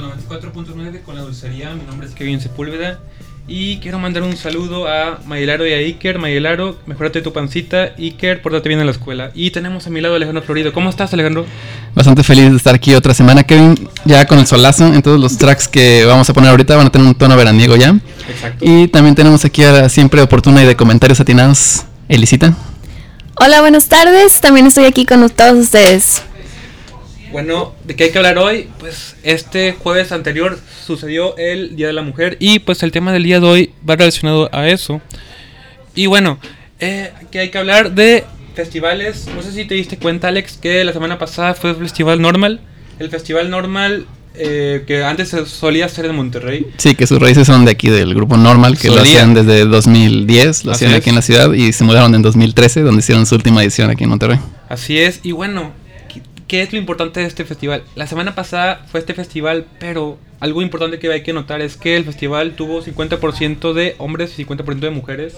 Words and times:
los 0.00 0.12
94.9 0.28 1.02
con 1.02 1.16
la 1.16 1.22
dulcería. 1.22 1.74
Mi 1.74 1.84
nombre 1.84 2.06
es 2.08 2.14
Kevin 2.14 2.40
Sepúlveda. 2.40 3.00
Y 3.48 3.78
quiero 3.78 4.00
mandar 4.00 4.24
un 4.24 4.36
saludo 4.36 4.88
a 4.88 5.20
Mayelaro 5.24 5.64
y 5.66 5.72
a 5.72 5.76
Iker. 5.76 6.18
Mayelaro, 6.18 6.76
mejorate 6.86 7.22
tu 7.22 7.32
pancita. 7.32 7.94
Iker, 7.96 8.42
pórtate 8.42 8.68
bien 8.68 8.80
en 8.80 8.86
la 8.86 8.92
escuela. 8.92 9.30
Y 9.34 9.52
tenemos 9.52 9.86
a 9.86 9.90
mi 9.90 10.00
lado 10.00 10.14
a 10.14 10.16
Alejandro 10.16 10.42
Florido. 10.42 10.72
¿Cómo 10.72 10.90
estás, 10.90 11.12
Alejandro? 11.12 11.46
Bastante 11.94 12.24
feliz 12.24 12.50
de 12.50 12.56
estar 12.56 12.74
aquí 12.74 12.94
otra 12.94 13.14
semana, 13.14 13.44
Kevin. 13.44 13.88
Ya 14.04 14.26
con 14.26 14.40
el 14.40 14.48
solazo. 14.48 14.92
Entonces, 14.92 15.20
los 15.20 15.38
tracks 15.38 15.68
que 15.68 16.04
vamos 16.04 16.28
a 16.28 16.34
poner 16.34 16.50
ahorita 16.50 16.74
van 16.74 16.88
a 16.88 16.90
tener 16.90 17.06
un 17.06 17.14
tono 17.14 17.36
veraniego 17.36 17.76
ya. 17.76 17.96
Exacto. 18.28 18.64
Y 18.66 18.88
también 18.88 19.14
tenemos 19.14 19.44
aquí 19.44 19.62
a 19.62 19.70
la 19.70 19.88
siempre 19.88 20.20
oportuna 20.20 20.64
y 20.64 20.66
de 20.66 20.74
comentarios 20.74 21.20
atinados, 21.20 21.84
Elisita. 22.08 22.52
Hola, 23.36 23.60
buenas 23.60 23.86
tardes. 23.86 24.40
También 24.40 24.66
estoy 24.66 24.86
aquí 24.86 25.06
con 25.06 25.28
todos 25.30 25.56
ustedes. 25.56 26.22
Bueno, 27.32 27.74
¿de 27.84 27.96
qué 27.96 28.04
hay 28.04 28.10
que 28.10 28.18
hablar 28.18 28.38
hoy? 28.38 28.68
Pues 28.78 29.16
este 29.22 29.72
jueves 29.72 30.12
anterior 30.12 30.58
sucedió 30.86 31.36
el 31.36 31.76
Día 31.76 31.88
de 31.88 31.92
la 31.92 32.02
Mujer 32.02 32.36
y 32.40 32.60
pues 32.60 32.82
el 32.82 32.92
tema 32.92 33.12
del 33.12 33.24
día 33.24 33.40
de 33.40 33.46
hoy 33.46 33.70
va 33.88 33.96
relacionado 33.96 34.48
a 34.52 34.68
eso. 34.68 35.00
Y 35.94 36.06
bueno, 36.06 36.38
eh, 36.78 37.10
que 37.30 37.40
hay 37.40 37.50
que 37.50 37.58
hablar 37.58 37.92
de 37.92 38.24
festivales. 38.54 39.26
No 39.34 39.42
sé 39.42 39.52
si 39.52 39.64
te 39.64 39.74
diste 39.74 39.98
cuenta, 39.98 40.28
Alex, 40.28 40.56
que 40.56 40.84
la 40.84 40.92
semana 40.92 41.18
pasada 41.18 41.54
fue 41.54 41.70
el 41.70 41.76
Festival 41.76 42.20
Normal. 42.22 42.60
El 42.98 43.10
Festival 43.10 43.50
Normal 43.50 44.06
eh, 44.38 44.84
que 44.86 45.02
antes 45.02 45.30
se 45.30 45.46
solía 45.46 45.86
hacer 45.86 46.04
en 46.06 46.14
Monterrey. 46.14 46.66
Sí, 46.76 46.94
que 46.94 47.06
sus 47.06 47.18
raíces 47.18 47.46
son 47.46 47.64
de 47.64 47.72
aquí 47.72 47.88
del 47.88 48.14
grupo 48.14 48.36
Normal, 48.36 48.78
que 48.78 48.88
lo 48.88 48.98
Solía. 48.98 49.12
hacían 49.22 49.34
desde 49.34 49.64
2010, 49.64 50.64
lo 50.64 50.72
Así 50.72 50.84
hacían 50.84 50.92
es. 50.92 50.98
aquí 50.98 51.08
en 51.10 51.16
la 51.16 51.22
ciudad 51.22 51.52
y 51.52 51.72
se 51.72 51.84
mudaron 51.84 52.14
en 52.14 52.22
2013, 52.22 52.82
donde 52.82 53.00
hicieron 53.00 53.26
su 53.26 53.34
última 53.34 53.62
edición 53.62 53.90
aquí 53.90 54.04
en 54.04 54.10
Monterrey. 54.10 54.38
Así 54.68 54.98
es, 54.98 55.20
y 55.22 55.32
bueno, 55.32 55.72
¿qué- 56.46 56.56
¿qué 56.56 56.62
es 56.62 56.72
lo 56.72 56.78
importante 56.78 57.20
de 57.20 57.26
este 57.26 57.44
festival? 57.44 57.82
La 57.94 58.06
semana 58.06 58.34
pasada 58.34 58.84
fue 58.90 59.00
este 59.00 59.14
festival, 59.14 59.66
pero 59.78 60.18
algo 60.40 60.62
importante 60.62 60.98
que 60.98 61.10
hay 61.12 61.22
que 61.22 61.32
notar 61.32 61.60
es 61.60 61.76
que 61.76 61.96
el 61.96 62.04
festival 62.04 62.52
tuvo 62.52 62.82
50% 62.82 63.72
de 63.72 63.94
hombres 63.98 64.32
y 64.38 64.44
50% 64.44 64.80
de 64.80 64.90
mujeres, 64.90 65.34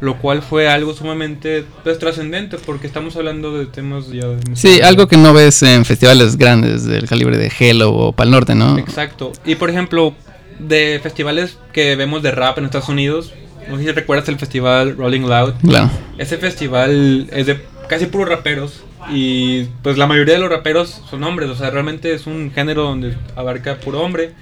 lo 0.00 0.18
cual 0.18 0.42
fue 0.42 0.68
algo 0.68 0.92
sumamente 0.94 1.64
pues, 1.84 1.98
trascendente 1.98 2.58
porque 2.58 2.86
estamos 2.86 3.16
hablando 3.16 3.56
de 3.56 3.66
temas 3.66 4.08
ya 4.08 4.26
de... 4.26 4.40
Sí, 4.56 4.80
algo 4.82 5.06
que 5.08 5.16
no 5.16 5.32
ves 5.32 5.62
en 5.62 5.84
festivales 5.84 6.36
grandes 6.36 6.84
del 6.84 7.08
calibre 7.08 7.38
de 7.38 7.50
Hello 7.58 7.92
o 7.92 8.12
Pal 8.12 8.30
Norte, 8.30 8.54
¿no? 8.54 8.76
Exacto. 8.78 9.32
Y 9.44 9.54
por 9.54 9.70
ejemplo, 9.70 10.14
de 10.58 11.00
festivales 11.02 11.56
que 11.72 11.96
vemos 11.96 12.22
de 12.22 12.30
rap 12.32 12.58
en 12.58 12.64
Estados 12.66 12.88
Unidos, 12.88 13.32
no 13.70 13.78
sé 13.78 13.84
si 13.84 13.92
recuerdas 13.92 14.28
el 14.28 14.38
festival 14.38 14.96
Rolling 14.96 15.22
Loud. 15.22 15.54
Claro. 15.62 15.90
Ese 16.18 16.36
festival 16.36 17.28
es 17.32 17.46
de 17.46 17.60
casi 17.88 18.06
puros 18.06 18.28
raperos 18.28 18.82
y 19.10 19.64
pues 19.82 19.98
la 19.98 20.06
mayoría 20.06 20.34
de 20.34 20.40
los 20.40 20.50
raperos 20.50 21.02
son 21.08 21.24
hombres, 21.24 21.50
o 21.50 21.56
sea, 21.56 21.70
realmente 21.70 22.14
es 22.14 22.26
un 22.26 22.52
género 22.52 22.84
donde 22.84 23.16
abarca 23.34 23.78
puro 23.78 24.02
hombre, 24.02 24.32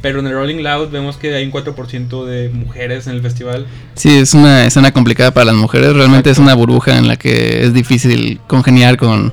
pero 0.00 0.20
en 0.20 0.26
el 0.26 0.32
Rolling 0.32 0.62
Loud 0.62 0.90
vemos 0.90 1.16
que 1.16 1.34
hay 1.34 1.44
un 1.44 1.52
4% 1.52 2.24
de 2.24 2.48
mujeres 2.50 3.06
en 3.06 3.14
el 3.14 3.22
festival. 3.22 3.66
Sí, 3.94 4.18
es 4.18 4.34
una 4.34 4.66
escena 4.66 4.92
complicada 4.92 5.32
para 5.32 5.46
las 5.46 5.56
mujeres. 5.56 5.92
Realmente 5.92 6.30
es 6.30 6.38
una 6.38 6.54
burbuja 6.54 6.98
en 6.98 7.08
la 7.08 7.16
que 7.16 7.64
es 7.64 7.74
difícil 7.74 8.40
congeniar 8.46 8.96
con 8.96 9.32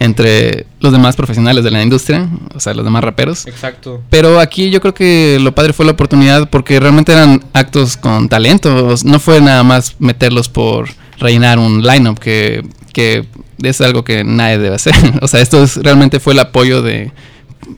entre 0.00 0.66
los 0.80 0.92
demás 0.92 1.14
profesionales 1.14 1.62
de 1.62 1.70
la 1.70 1.82
industria, 1.82 2.26
o 2.54 2.58
sea, 2.58 2.72
los 2.72 2.86
demás 2.86 3.04
raperos. 3.04 3.46
Exacto. 3.46 4.02
Pero 4.08 4.40
aquí 4.40 4.70
yo 4.70 4.80
creo 4.80 4.94
que 4.94 5.38
lo 5.40 5.54
padre 5.54 5.74
fue 5.74 5.84
la 5.84 5.92
oportunidad 5.92 6.48
porque 6.48 6.80
realmente 6.80 7.12
eran 7.12 7.44
actos 7.52 7.98
con 7.98 8.30
talento. 8.30 8.94
No 9.04 9.20
fue 9.20 9.42
nada 9.42 9.62
más 9.62 9.96
meterlos 9.98 10.48
por 10.48 10.88
rellenar 11.18 11.58
un 11.58 11.82
lineup 11.82 12.18
que, 12.18 12.64
que 12.92 13.24
es 13.62 13.80
algo 13.80 14.04
que 14.04 14.24
nadie 14.24 14.58
debe 14.58 14.74
hacer. 14.76 14.94
O 15.22 15.28
sea, 15.28 15.40
esto 15.40 15.62
es, 15.62 15.76
realmente 15.76 16.20
fue 16.20 16.32
el 16.32 16.38
apoyo 16.40 16.82
de 16.82 17.10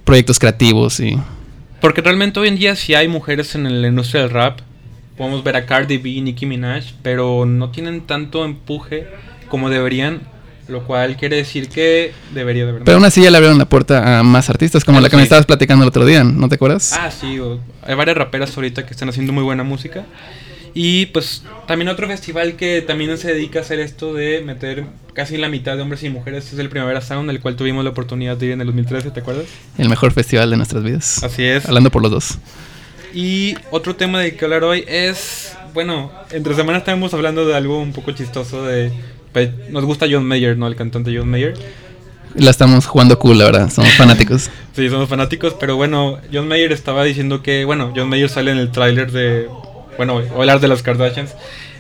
proyectos 0.04 0.38
creativos 0.38 1.00
y 1.00 1.18
Porque 1.80 2.00
realmente 2.00 2.38
hoy 2.40 2.48
en 2.48 2.56
día 2.56 2.76
sí 2.76 2.94
hay 2.94 3.08
mujeres 3.08 3.54
en 3.54 3.82
la 3.82 3.88
industria 3.88 4.22
del 4.22 4.30
rap. 4.30 4.60
Podemos 5.16 5.44
ver 5.44 5.56
a 5.56 5.66
Cardi 5.66 5.98
B 5.98 6.08
y 6.10 6.20
Nicki 6.22 6.46
Minaj, 6.46 6.84
pero 7.02 7.44
no 7.46 7.70
tienen 7.70 8.00
tanto 8.02 8.44
empuje 8.44 9.06
como 9.48 9.68
deberían, 9.68 10.22
lo 10.68 10.84
cual 10.84 11.16
quiere 11.16 11.36
decir 11.36 11.68
que 11.68 12.12
debería 12.32 12.64
de 12.64 12.72
verdad. 12.72 12.84
Pero 12.86 12.96
aún 12.96 13.04
así 13.04 13.22
ya 13.22 13.30
le 13.30 13.36
abrieron 13.36 13.58
la 13.58 13.68
puerta 13.68 14.20
a 14.20 14.22
más 14.22 14.48
artistas, 14.48 14.84
como 14.84 14.98
Eso 14.98 15.02
la 15.04 15.10
que 15.10 15.16
me 15.16 15.22
estabas 15.22 15.44
platicando 15.44 15.84
el 15.84 15.88
otro 15.88 16.06
día, 16.06 16.24
¿no 16.24 16.48
te 16.48 16.54
acuerdas? 16.54 16.98
Ah, 16.98 17.10
sí, 17.10 17.38
o- 17.38 17.60
hay 17.82 17.94
varias 17.94 18.16
raperas 18.16 18.56
ahorita 18.56 18.86
que 18.86 18.92
están 18.92 19.08
haciendo 19.10 19.32
muy 19.32 19.42
buena 19.42 19.62
música. 19.64 20.06
Y 20.74 21.06
pues 21.06 21.44
también 21.66 21.88
otro 21.90 22.06
festival 22.08 22.54
que 22.54 22.80
también 22.80 23.18
se 23.18 23.28
dedica 23.34 23.58
a 23.58 23.62
hacer 23.62 23.78
esto 23.80 24.14
de 24.14 24.40
meter 24.40 24.86
casi 25.14 25.36
la 25.36 25.48
mitad 25.48 25.76
de 25.76 25.82
hombres 25.82 26.02
y 26.02 26.10
mujeres 26.10 26.52
es 26.52 26.58
el 26.58 26.68
Primavera 26.68 27.00
Sound, 27.00 27.28
el 27.30 27.40
cual 27.40 27.56
tuvimos 27.56 27.84
la 27.84 27.90
oportunidad 27.90 28.36
de 28.36 28.46
ir 28.46 28.52
en 28.52 28.60
el 28.60 28.66
2013, 28.68 29.10
¿te 29.10 29.20
acuerdas? 29.20 29.46
El 29.78 29.88
mejor 29.88 30.12
festival 30.12 30.50
de 30.50 30.56
nuestras 30.56 30.82
vidas. 30.82 31.22
Así 31.22 31.44
es. 31.44 31.66
Hablando 31.66 31.90
por 31.90 32.02
los 32.02 32.10
dos. 32.10 32.38
Y 33.14 33.54
otro 33.70 33.94
tema 33.96 34.20
de 34.20 34.36
que 34.36 34.44
hablar 34.44 34.64
hoy 34.64 34.84
es, 34.88 35.56
bueno, 35.74 36.10
entre 36.30 36.54
semanas 36.54 36.80
estamos 36.80 37.12
hablando 37.14 37.46
de 37.46 37.54
algo 37.54 37.80
un 37.80 37.92
poco 37.92 38.12
chistoso 38.12 38.64
de... 38.64 38.90
pues, 39.32 39.50
Nos 39.70 39.84
gusta 39.84 40.06
John 40.10 40.24
Mayer, 40.24 40.56
¿no? 40.56 40.66
El 40.66 40.76
cantante 40.76 41.14
John 41.16 41.28
Mayer. 41.28 41.54
La 42.34 42.50
estamos 42.50 42.86
jugando 42.86 43.18
cool, 43.18 43.38
la 43.38 43.44
verdad. 43.44 43.70
Somos 43.70 43.92
fanáticos. 43.94 44.50
Sí, 44.74 44.88
somos 44.88 45.06
fanáticos, 45.06 45.54
pero 45.60 45.76
bueno, 45.76 46.18
John 46.32 46.48
Mayer 46.48 46.72
estaba 46.72 47.04
diciendo 47.04 47.42
que, 47.42 47.66
bueno, 47.66 47.92
John 47.94 48.08
Mayer 48.08 48.30
sale 48.30 48.52
en 48.52 48.56
el 48.56 48.70
tráiler 48.70 49.12
de, 49.12 49.46
bueno, 49.98 50.22
hablar 50.34 50.60
de 50.60 50.68
las 50.68 50.82
Kardashians, 50.82 51.34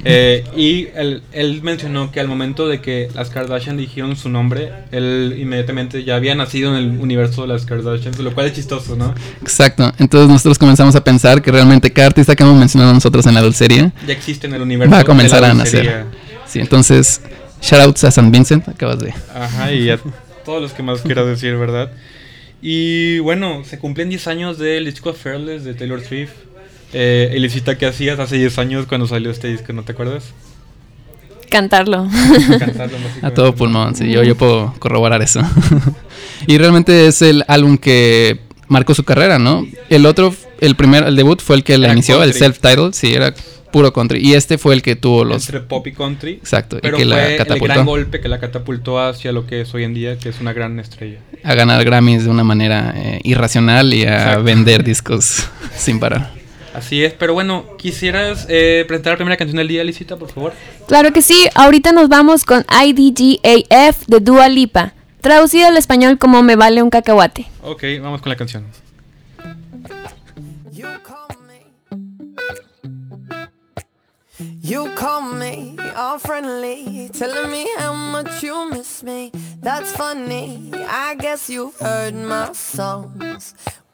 eh, 0.04 0.44
y 0.56 0.88
él, 0.94 1.22
él 1.32 1.60
mencionó 1.62 2.10
que 2.10 2.20
al 2.20 2.28
momento 2.28 2.66
de 2.68 2.80
que 2.80 3.08
las 3.14 3.30
Kardashian 3.30 3.76
dijeron 3.76 4.16
su 4.16 4.28
nombre, 4.28 4.72
él 4.90 5.36
inmediatamente 5.38 6.04
ya 6.04 6.16
había 6.16 6.34
nacido 6.34 6.76
en 6.76 6.76
el 6.76 6.98
universo 6.98 7.42
de 7.42 7.48
las 7.48 7.66
Kardashians, 7.66 8.18
lo 8.18 8.34
cual 8.34 8.46
es 8.46 8.54
chistoso, 8.54 8.96
¿no? 8.96 9.14
Exacto. 9.40 9.92
Entonces 9.98 10.28
nosotros 10.28 10.58
comenzamos 10.58 10.96
a 10.96 11.04
pensar 11.04 11.40
que 11.40 11.52
realmente 11.52 11.92
cada 11.92 12.08
artista 12.08 12.34
que 12.34 12.42
hemos 12.42 12.58
mencionado 12.58 12.92
nosotros 12.92 13.26
en 13.26 13.34
la 13.34 13.42
dulcería 13.42 13.92
Ya 14.06 14.12
existe 14.12 14.46
en 14.46 14.54
el 14.54 14.62
universo 14.62 14.90
va 14.90 14.98
a 14.98 15.00
de 15.00 15.06
comenzar 15.06 15.42
la 15.42 15.50
a 15.50 15.54
nacer. 15.54 16.06
Sí, 16.46 16.58
entonces, 16.58 17.22
shoutouts 17.62 18.04
a 18.04 18.10
San 18.10 18.30
Vincent, 18.30 18.68
acabas 18.68 18.98
de. 18.98 19.14
Ajá, 19.34 19.72
y 19.72 19.88
a 19.88 19.98
todos 20.44 20.60
los 20.60 20.72
que 20.72 20.82
más 20.82 21.00
quieras 21.00 21.26
decir, 21.26 21.56
¿verdad? 21.56 21.90
Y 22.60 23.18
bueno, 23.20 23.64
se 23.64 23.78
cumplen 23.78 24.08
10 24.08 24.26
años 24.28 24.58
del 24.58 24.84
disco 24.84 25.12
Fearless 25.12 25.64
de 25.64 25.74
Taylor 25.74 26.00
Swift. 26.00 26.32
Eh, 26.92 27.30
Elisita, 27.32 27.78
¿qué 27.78 27.86
hacías 27.86 28.18
hace 28.18 28.36
10 28.36 28.58
años 28.58 28.86
cuando 28.86 29.06
salió 29.06 29.30
este 29.30 29.48
disco? 29.48 29.72
¿No 29.72 29.82
te 29.82 29.92
acuerdas? 29.92 30.24
Cantarlo. 31.50 32.08
Cantarlo, 32.58 32.96
A 33.22 33.30
todo 33.30 33.54
pulmón, 33.54 33.94
sí, 33.94 34.10
yo, 34.10 34.22
yo 34.22 34.36
puedo 34.36 34.74
corroborar 34.78 35.20
eso. 35.22 35.40
y 36.46 36.58
realmente 36.58 37.06
es 37.06 37.20
el 37.22 37.44
álbum 37.46 37.76
que 37.78 38.40
marcó 38.68 38.94
su 38.94 39.04
carrera, 39.04 39.38
¿no? 39.38 39.66
El 39.90 40.06
otro, 40.06 40.34
el 40.60 40.76
primer, 40.76 41.04
el 41.04 41.16
debut 41.16 41.40
fue 41.42 41.56
el 41.56 41.64
que 41.64 41.76
la 41.76 41.86
Era 41.88 41.92
inició, 41.94 42.22
el 42.22 42.32
self-titled, 42.32 42.92
sí, 42.94 43.12
era 43.12 43.34
puro 43.70 43.92
country. 43.92 44.20
Y 44.26 44.34
este 44.34 44.56
fue 44.58 44.74
el 44.74 44.82
que 44.82 44.96
tuvo 44.96 45.24
los... 45.24 45.46
Entre 45.46 45.60
pop 45.60 45.86
y 45.86 45.92
country. 45.92 46.32
Exacto, 46.32 46.78
Pero 46.80 46.96
y 46.96 47.00
que 47.00 47.06
fue 47.06 47.14
la 47.14 47.54
el 47.54 47.60
gran 47.60 47.86
golpe 47.86 48.20
que 48.20 48.28
la 48.28 48.38
catapultó 48.38 49.00
hacia 49.00 49.32
lo 49.32 49.46
que 49.46 49.62
es 49.62 49.74
hoy 49.74 49.84
en 49.84 49.94
día, 49.94 50.18
que 50.18 50.28
es 50.30 50.40
una 50.40 50.52
gran 50.52 50.78
estrella. 50.78 51.18
a 51.42 51.54
ganar 51.54 51.84
Grammys 51.84 52.24
de 52.24 52.30
una 52.30 52.44
manera 52.44 52.92
eh, 52.96 53.20
irracional 53.24 53.92
y 53.92 54.04
a 54.04 54.14
Exacto. 54.16 54.42
vender 54.44 54.84
discos 54.92 55.48
sin 55.76 55.98
parar. 56.00 56.41
Así 56.74 57.04
es, 57.04 57.12
pero 57.12 57.34
bueno, 57.34 57.76
¿quisieras 57.76 58.46
eh, 58.48 58.84
presentar 58.88 59.12
la 59.12 59.16
primera 59.18 59.36
canción 59.36 59.58
del 59.58 59.68
día, 59.68 59.82
Elisita, 59.82 60.16
por 60.16 60.30
favor? 60.32 60.52
Claro 60.88 61.12
que 61.12 61.20
sí, 61.20 61.48
ahorita 61.54 61.92
nos 61.92 62.08
vamos 62.08 62.44
con 62.44 62.64
IDGAF 62.70 64.06
de 64.06 64.20
Dua 64.20 64.48
Lipa, 64.48 64.94
traducido 65.20 65.68
al 65.68 65.76
español 65.76 66.18
como 66.18 66.42
Me 66.42 66.56
vale 66.56 66.82
un 66.82 66.88
cacahuate. 66.88 67.46
Ok, 67.62 67.82
vamos 68.00 68.22
con 68.22 68.30
la 68.30 68.36
canción. 68.36 68.64
You 70.72 70.88
call 71.04 71.36
me. 71.46 71.60
You 74.62 74.86
call 74.94 75.34
me 75.38 75.76
all 75.94 76.18
friendly, 76.18 77.10
telling 77.12 77.50
me 77.50 77.66
how 77.78 77.92
much 77.92 78.42
you 78.42 78.70
miss 78.70 79.02
me. 79.02 79.30
That's 79.60 79.92
funny. 79.92 80.72
I 80.88 81.16
guess 81.18 81.50
you've 81.50 81.78
heard 81.78 82.14
my 82.14 82.52
songs. 82.54 83.54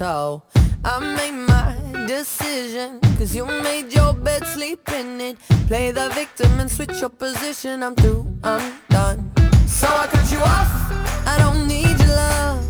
So 0.00 0.42
I 0.82 0.98
made 0.98 1.36
my 1.46 1.76
decision. 2.06 3.00
Cause 3.18 3.36
you 3.36 3.44
made 3.44 3.92
your 3.92 4.14
bed, 4.14 4.46
sleep 4.46 4.88
in 4.88 5.20
it. 5.20 5.38
Play 5.68 5.90
the 5.90 6.08
victim 6.14 6.58
and 6.58 6.70
switch 6.70 7.02
your 7.02 7.10
position. 7.10 7.82
I'm 7.82 7.94
through, 7.94 8.24
I'm 8.42 8.80
done. 8.88 9.30
So 9.66 9.86
I 9.88 10.06
cut 10.06 10.32
you 10.32 10.38
off. 10.38 10.72
I 11.26 11.36
don't 11.38 11.68
need 11.68 11.98
your 11.98 12.16
love. 12.16 12.69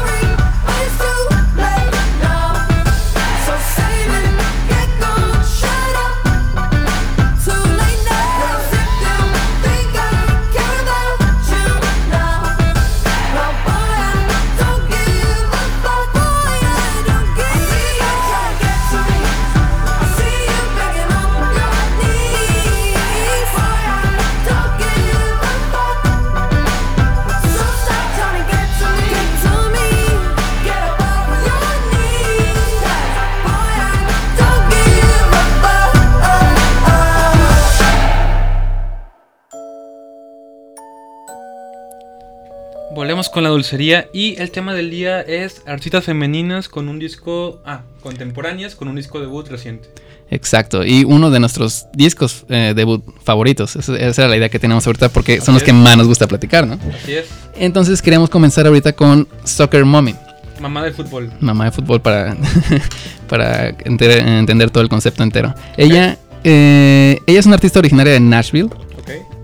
Con 43.29 43.43
la 43.43 43.49
dulcería 43.49 44.09
y 44.13 44.35
el 44.41 44.51
tema 44.51 44.73
del 44.73 44.89
día 44.89 45.21
es 45.21 45.61
artistas 45.65 46.03
femeninas 46.03 46.67
con 46.69 46.89
un 46.89 46.99
disco, 46.99 47.61
ah, 47.65 47.81
contemporáneas 48.01 48.75
con 48.75 48.87
un 48.87 48.95
disco 48.95 49.19
debut 49.19 49.47
reciente. 49.47 49.89
Exacto, 50.29 50.85
y 50.85 51.03
uno 51.03 51.29
de 51.29 51.39
nuestros 51.39 51.85
discos 51.93 52.45
eh, 52.49 52.73
debut 52.75 53.03
favoritos. 53.23 53.75
Esa, 53.75 53.97
esa 53.97 54.21
era 54.23 54.29
la 54.29 54.37
idea 54.37 54.49
que 54.49 54.59
tenemos 54.59 54.85
ahorita 54.87 55.09
porque 55.09 55.41
son 55.41 55.53
los 55.53 55.63
que 55.63 55.73
más 55.73 55.97
nos 55.97 56.07
gusta 56.07 56.27
platicar, 56.27 56.65
¿no? 56.67 56.79
Así 56.93 57.13
es, 57.13 57.25
Entonces 57.57 58.01
queremos 58.01 58.29
comenzar 58.29 58.65
ahorita 58.65 58.93
con 58.93 59.27
Soccer 59.43 59.83
Mommy, 59.85 60.15
mamá 60.61 60.83
de 60.83 60.91
fútbol. 60.91 61.31
mamá 61.41 61.65
de 61.65 61.71
fútbol 61.71 62.01
para, 62.01 62.35
para 63.27 63.69
enter- 63.79 64.25
entender 64.25 64.69
todo 64.69 64.83
el 64.83 64.89
concepto 64.89 65.21
entero. 65.23 65.53
Ella, 65.77 66.17
eh, 66.43 67.19
ella 67.27 67.39
es 67.39 67.45
una 67.45 67.55
artista 67.55 67.79
originaria 67.79 68.13
de 68.13 68.19
Nashville 68.19 68.69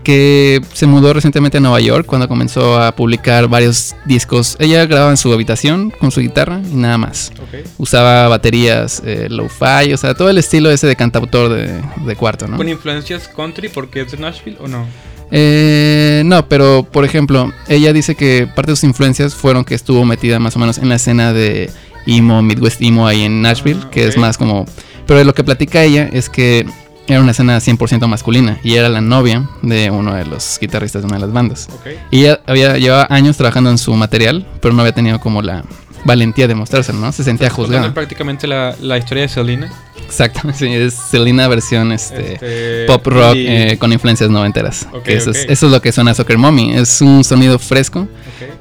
que 0.08 0.62
se 0.72 0.86
mudó 0.86 1.12
recientemente 1.12 1.58
a 1.58 1.60
Nueva 1.60 1.80
York 1.80 2.06
cuando 2.06 2.28
comenzó 2.28 2.80
a 2.80 2.92
publicar 2.92 3.46
varios 3.46 3.94
discos. 4.06 4.56
Ella 4.58 4.86
grababa 4.86 5.10
en 5.10 5.18
su 5.18 5.30
habitación 5.30 5.90
con 5.90 6.10
su 6.10 6.22
guitarra 6.22 6.62
y 6.72 6.76
nada 6.76 6.96
más. 6.96 7.30
Usaba 7.76 8.26
baterías 8.26 9.02
eh, 9.04 9.26
lo-fi, 9.28 9.92
o 9.92 9.98
sea, 9.98 10.14
todo 10.14 10.30
el 10.30 10.38
estilo 10.38 10.70
ese 10.70 10.86
de 10.86 10.96
cantautor 10.96 11.50
de, 11.50 11.78
de 12.06 12.16
cuarto, 12.16 12.48
¿no? 12.48 12.56
¿Con 12.56 12.70
influencias 12.70 13.28
country 13.28 13.68
porque 13.68 14.00
es 14.00 14.12
de 14.12 14.16
Nashville 14.16 14.56
o 14.60 14.66
no? 14.66 14.86
Eh, 15.30 16.22
no, 16.24 16.48
pero 16.48 16.88
por 16.90 17.04
ejemplo, 17.04 17.52
ella 17.68 17.92
dice 17.92 18.14
que 18.14 18.48
parte 18.56 18.72
de 18.72 18.76
sus 18.76 18.84
influencias 18.84 19.34
fueron 19.34 19.62
que 19.62 19.74
estuvo 19.74 20.06
metida 20.06 20.38
más 20.38 20.56
o 20.56 20.58
menos 20.58 20.78
en 20.78 20.88
la 20.88 20.94
escena 20.94 21.34
de 21.34 21.68
emo, 22.06 22.40
Midwest 22.40 22.80
emo 22.80 23.06
ahí 23.06 23.24
en 23.24 23.42
Nashville, 23.42 23.82
Ah, 23.84 23.90
que 23.90 24.06
es 24.06 24.16
más 24.16 24.38
como... 24.38 24.64
Pero 25.06 25.22
lo 25.24 25.34
que 25.34 25.44
platica 25.44 25.84
ella 25.84 26.08
es 26.10 26.30
que 26.30 26.64
era 27.08 27.20
una 27.20 27.30
escena 27.32 27.58
100% 27.58 28.06
masculina 28.06 28.58
y 28.62 28.74
era 28.74 28.88
la 28.88 29.00
novia 29.00 29.48
de 29.62 29.90
uno 29.90 30.14
de 30.14 30.24
los 30.24 30.58
guitarristas 30.60 31.02
de 31.02 31.06
una 31.06 31.16
de 31.16 31.22
las 31.22 31.32
bandas. 31.32 31.68
Y 32.10 32.20
ella 32.20 32.40
había 32.46 32.76
llevaba 32.76 33.06
años 33.10 33.36
trabajando 33.36 33.70
en 33.70 33.78
su 33.78 33.94
material, 33.94 34.46
pero 34.60 34.74
no 34.74 34.82
había 34.82 34.92
tenido 34.92 35.18
como 35.20 35.42
la 35.42 35.64
valentía 36.04 36.46
de 36.46 36.54
mostrárselo, 36.54 36.98
¿no? 36.98 37.12
Se 37.12 37.24
sentía 37.24 37.50
juzgada. 37.50 37.92
prácticamente 37.92 38.46
la, 38.46 38.74
la 38.80 38.98
historia 38.98 39.22
de 39.22 39.28
Selena. 39.28 39.72
Exacto, 40.04 40.40
sí, 40.54 40.66
es 40.68 40.94
Selena 40.94 41.48
versión 41.48 41.92
este, 41.92 42.34
Este, 42.34 42.84
pop 42.86 43.06
rock 43.06 43.34
eh, 43.36 43.76
con 43.78 43.92
influencias 43.92 44.30
noventeras. 44.30 44.86
Ok, 44.92 45.02
que 45.02 45.16
eso, 45.16 45.30
es, 45.30 45.44
eso 45.48 45.66
es 45.66 45.72
lo 45.72 45.82
que 45.82 45.92
suena 45.92 46.12
a 46.12 46.14
Soccer 46.14 46.38
Mommy. 46.38 46.72
Es 46.74 47.00
un 47.02 47.24
sonido 47.24 47.58
fresco. 47.58 48.08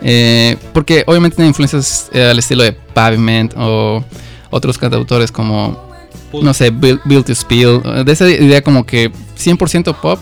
Eh, 0.02 0.58
porque 0.74 1.04
obviamente 1.08 1.36
tiene 1.36 1.50
influencias 1.50 2.10
eh, 2.12 2.30
al 2.32 2.40
estilo 2.40 2.64
de 2.64 2.74
Pavement 2.74 3.54
o 3.56 4.04
otros 4.50 4.78
cantautores 4.78 5.32
como, 5.32 5.87
No 6.34 6.54
sé, 6.54 6.70
Build, 6.72 7.02
Build 7.06 7.26
to 7.26 7.34
Spill. 7.36 7.82
De 8.06 8.12
esa 8.12 8.30
idea 8.30 8.62
como 8.62 8.86
que 8.86 9.12
100% 9.38 9.94
pop, 9.96 10.20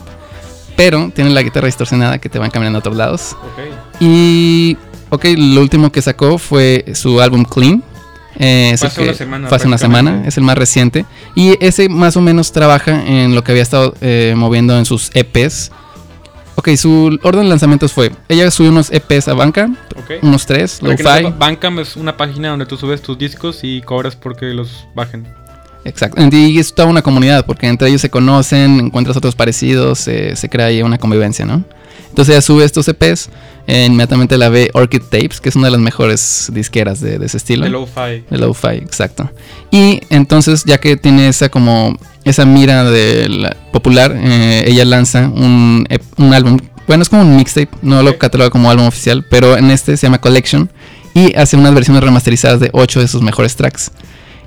pero 0.76 1.10
tiene 1.14 1.30
la 1.32 1.42
guitarra 1.42 1.66
distorsionada 1.68 2.20
que 2.20 2.30
te 2.30 2.40
van 2.40 2.52
cambiando 2.52 2.78
a 2.78 2.80
otros 2.80 2.96
lados. 2.96 3.36
Ok. 3.42 4.02
Y, 4.02 4.78
ok, 5.10 5.26
lo 5.38 5.62
último 5.62 5.92
que 5.92 6.02
sacó 6.02 6.38
fue 6.38 6.86
su 6.94 7.22
álbum 7.22 7.44
Clean. 7.46 7.84
Eh, 8.38 8.72
es 8.74 8.82
que- 8.94 9.04
una 9.04 9.14
semana, 9.14 9.48
una 9.66 9.78
semana, 9.78 10.24
es 10.28 10.38
el 10.38 10.44
más 10.44 10.58
reciente. 10.58 11.06
Y 11.36 11.56
ese 11.66 11.88
más 11.88 12.18
o 12.18 12.22
menos 12.22 12.52
trabaja 12.52 13.06
en 13.06 13.34
lo 13.34 13.44
que 13.44 13.52
había 13.54 13.64
estado 13.64 13.94
eh, 14.02 14.34
moviendo 14.36 14.78
en 14.78 14.86
sus 14.86 15.10
EPs. 15.14 15.72
Ok, 16.58 16.70
su 16.78 17.18
orden 17.24 17.44
de 17.44 17.50
lanzamientos 17.50 17.94
fue: 17.94 18.12
ella 18.30 18.50
subió 18.52 18.72
unos 18.72 18.92
EPs 18.92 19.28
a 19.30 19.34
Bandcamp, 19.34 19.78
Ok. 19.98 20.12
unos 20.22 20.46
tres, 20.46 20.80
que 20.80 21.04
no 21.22 21.32
Bandcamp 21.32 21.80
es 21.80 21.96
una 21.96 22.16
página 22.18 22.50
donde 22.50 22.66
tú 22.66 22.78
subes 22.78 23.02
tus 23.02 23.18
discos 23.18 23.60
y 23.64 23.82
cobras 23.82 24.16
porque 24.16 24.48
los 24.48 24.86
bajen. 24.96 25.26
Exacto. 25.86 26.22
Y 26.36 26.60
es 26.60 26.74
toda 26.74 26.88
una 26.90 27.02
comunidad, 27.02 27.46
porque 27.46 27.68
entre 27.68 27.88
ellos 27.88 28.02
se 28.02 28.10
conocen, 28.10 28.80
encuentras 28.80 29.16
otros 29.16 29.36
parecidos, 29.36 30.08
eh, 30.08 30.36
se 30.36 30.50
crea 30.50 30.66
ahí 30.66 30.82
una 30.82 30.98
convivencia, 30.98 31.46
¿no? 31.46 31.64
Entonces 32.10 32.34
ella 32.34 32.42
sube 32.42 32.64
estos 32.64 32.88
EPs, 32.88 33.30
eh, 33.68 33.86
inmediatamente 33.86 34.38
la 34.38 34.50
ve 34.50 34.70
Orchid 34.74 35.02
Tapes, 35.02 35.40
que 35.42 35.50
es 35.50 35.56
una 35.56 35.68
de 35.68 35.72
las 35.72 35.82
mejores 35.82 36.50
disqueras 36.54 37.02
de, 37.02 37.20
de 37.20 37.26
ese 37.26 37.38
estilo. 37.38 37.66
De 37.66 37.70
lo-fi. 37.72 38.24
De 38.30 38.38
lo-fi, 38.38 38.68
exacto. 38.78 39.30
Y 39.70 40.02
entonces, 40.10 40.64
ya 40.66 40.80
que 40.80 40.96
tiene 40.98 41.28
esa 41.28 41.50
como 41.50 41.98
esa 42.24 42.46
mira 42.46 42.84
de 42.90 43.28
la 43.30 43.56
popular, 43.72 44.14
eh, 44.16 44.64
ella 44.68 44.86
lanza 44.86 45.28
un, 45.28 45.86
ep- 45.90 46.02
un 46.18 46.34
álbum. 46.34 46.58
Bueno, 46.88 47.04
es 47.04 47.10
como 47.10 47.24
un 47.24 47.36
mixtape, 47.36 47.70
no 47.82 48.02
lo 48.02 48.18
cataloga 48.18 48.50
como 48.50 48.72
álbum 48.72 48.88
oficial, 48.88 49.26
pero 49.30 49.58
en 49.58 49.70
este 49.72 49.98
se 49.98 50.08
llama 50.08 50.22
Collection 50.22 50.70
y 51.14 51.36
hace 51.36 51.58
unas 51.58 51.74
versiones 51.74 52.04
remasterizadas 52.04 52.60
de 52.60 52.70
8 52.74 53.02
de 53.02 53.08
sus 53.08 53.22
mejores 53.22 53.56
tracks. 53.56 53.92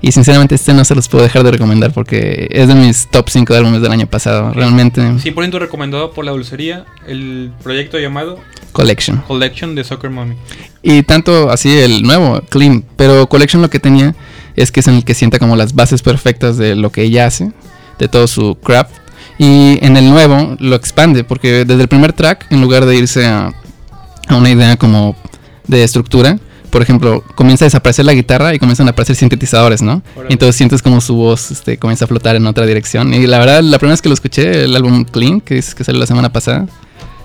Y 0.01 0.11
sinceramente 0.11 0.55
este 0.55 0.73
no 0.73 0.85
se 0.85 0.95
los 0.95 1.09
puedo 1.09 1.23
dejar 1.23 1.43
de 1.43 1.51
recomendar 1.51 1.91
porque 1.91 2.47
es 2.51 2.67
de 2.67 2.75
mis 2.75 3.07
top 3.07 3.29
5 3.29 3.51
de 3.53 3.59
álbumes 3.59 3.81
del 3.81 3.91
año 3.91 4.07
pasado. 4.07 4.53
Realmente 4.53 5.01
100% 5.01 5.59
recomendado 5.59 6.11
por 6.11 6.23
la 6.23 6.31
dulcería, 6.31 6.85
el 7.05 7.51
proyecto 7.61 7.99
llamado 7.99 8.39
Collection. 8.71 9.17
Collection 9.27 9.75
de 9.75 9.83
Soccer 9.83 10.09
Mommy. 10.09 10.35
Y 10.81 11.03
tanto 11.03 11.49
así 11.49 11.77
el 11.77 12.03
nuevo, 12.03 12.41
Clean. 12.49 12.85
Pero 12.95 13.27
Collection 13.27 13.61
lo 13.61 13.69
que 13.69 13.79
tenía 13.79 14.15
es 14.55 14.71
que 14.71 14.79
es 14.79 14.87
en 14.87 14.95
el 14.95 15.03
que 15.03 15.13
sienta 15.13 15.39
como 15.39 15.55
las 15.55 15.75
bases 15.75 16.01
perfectas 16.01 16.57
de 16.57 16.75
lo 16.75 16.91
que 16.91 17.03
ella 17.03 17.25
hace, 17.25 17.51
de 17.97 18.07
todo 18.07 18.27
su 18.27 18.55
craft. 18.55 18.91
Y 19.37 19.83
en 19.85 19.97
el 19.97 20.09
nuevo 20.09 20.55
lo 20.59 20.75
expande 20.75 21.23
porque 21.23 21.65
desde 21.65 21.81
el 21.81 21.87
primer 21.87 22.13
track, 22.13 22.45
en 22.49 22.61
lugar 22.61 22.85
de 22.85 22.95
irse 22.95 23.25
a, 23.25 23.53
a 24.27 24.35
una 24.35 24.49
idea 24.49 24.77
como 24.77 25.15
de 25.67 25.83
estructura, 25.83 26.39
por 26.69 26.81
ejemplo, 26.81 27.23
comienza 27.35 27.65
a 27.65 27.67
desaparecer 27.67 28.05
la 28.05 28.13
guitarra 28.13 28.53
y 28.53 28.59
comienzan 28.59 28.87
a 28.87 28.91
aparecer 28.91 29.15
sintetizadores, 29.15 29.81
¿no? 29.81 30.01
Órale. 30.15 30.27
Y 30.29 30.33
entonces 30.33 30.55
sientes 30.55 30.81
como 30.81 31.01
su 31.01 31.15
voz 31.15 31.51
este, 31.51 31.77
comienza 31.77 32.05
a 32.05 32.07
flotar 32.07 32.35
en 32.35 32.45
otra 32.47 32.65
dirección. 32.65 33.13
Y 33.13 33.27
la 33.27 33.39
verdad, 33.39 33.61
la 33.61 33.79
primera 33.79 33.93
vez 33.93 34.01
que 34.01 34.09
lo 34.09 34.13
escuché, 34.13 34.65
el 34.65 34.75
álbum 34.75 35.03
Clean, 35.05 35.41
que, 35.41 35.57
es, 35.57 35.75
que 35.75 35.83
salió 35.83 35.99
la 35.99 36.07
semana 36.07 36.31
pasada, 36.31 36.67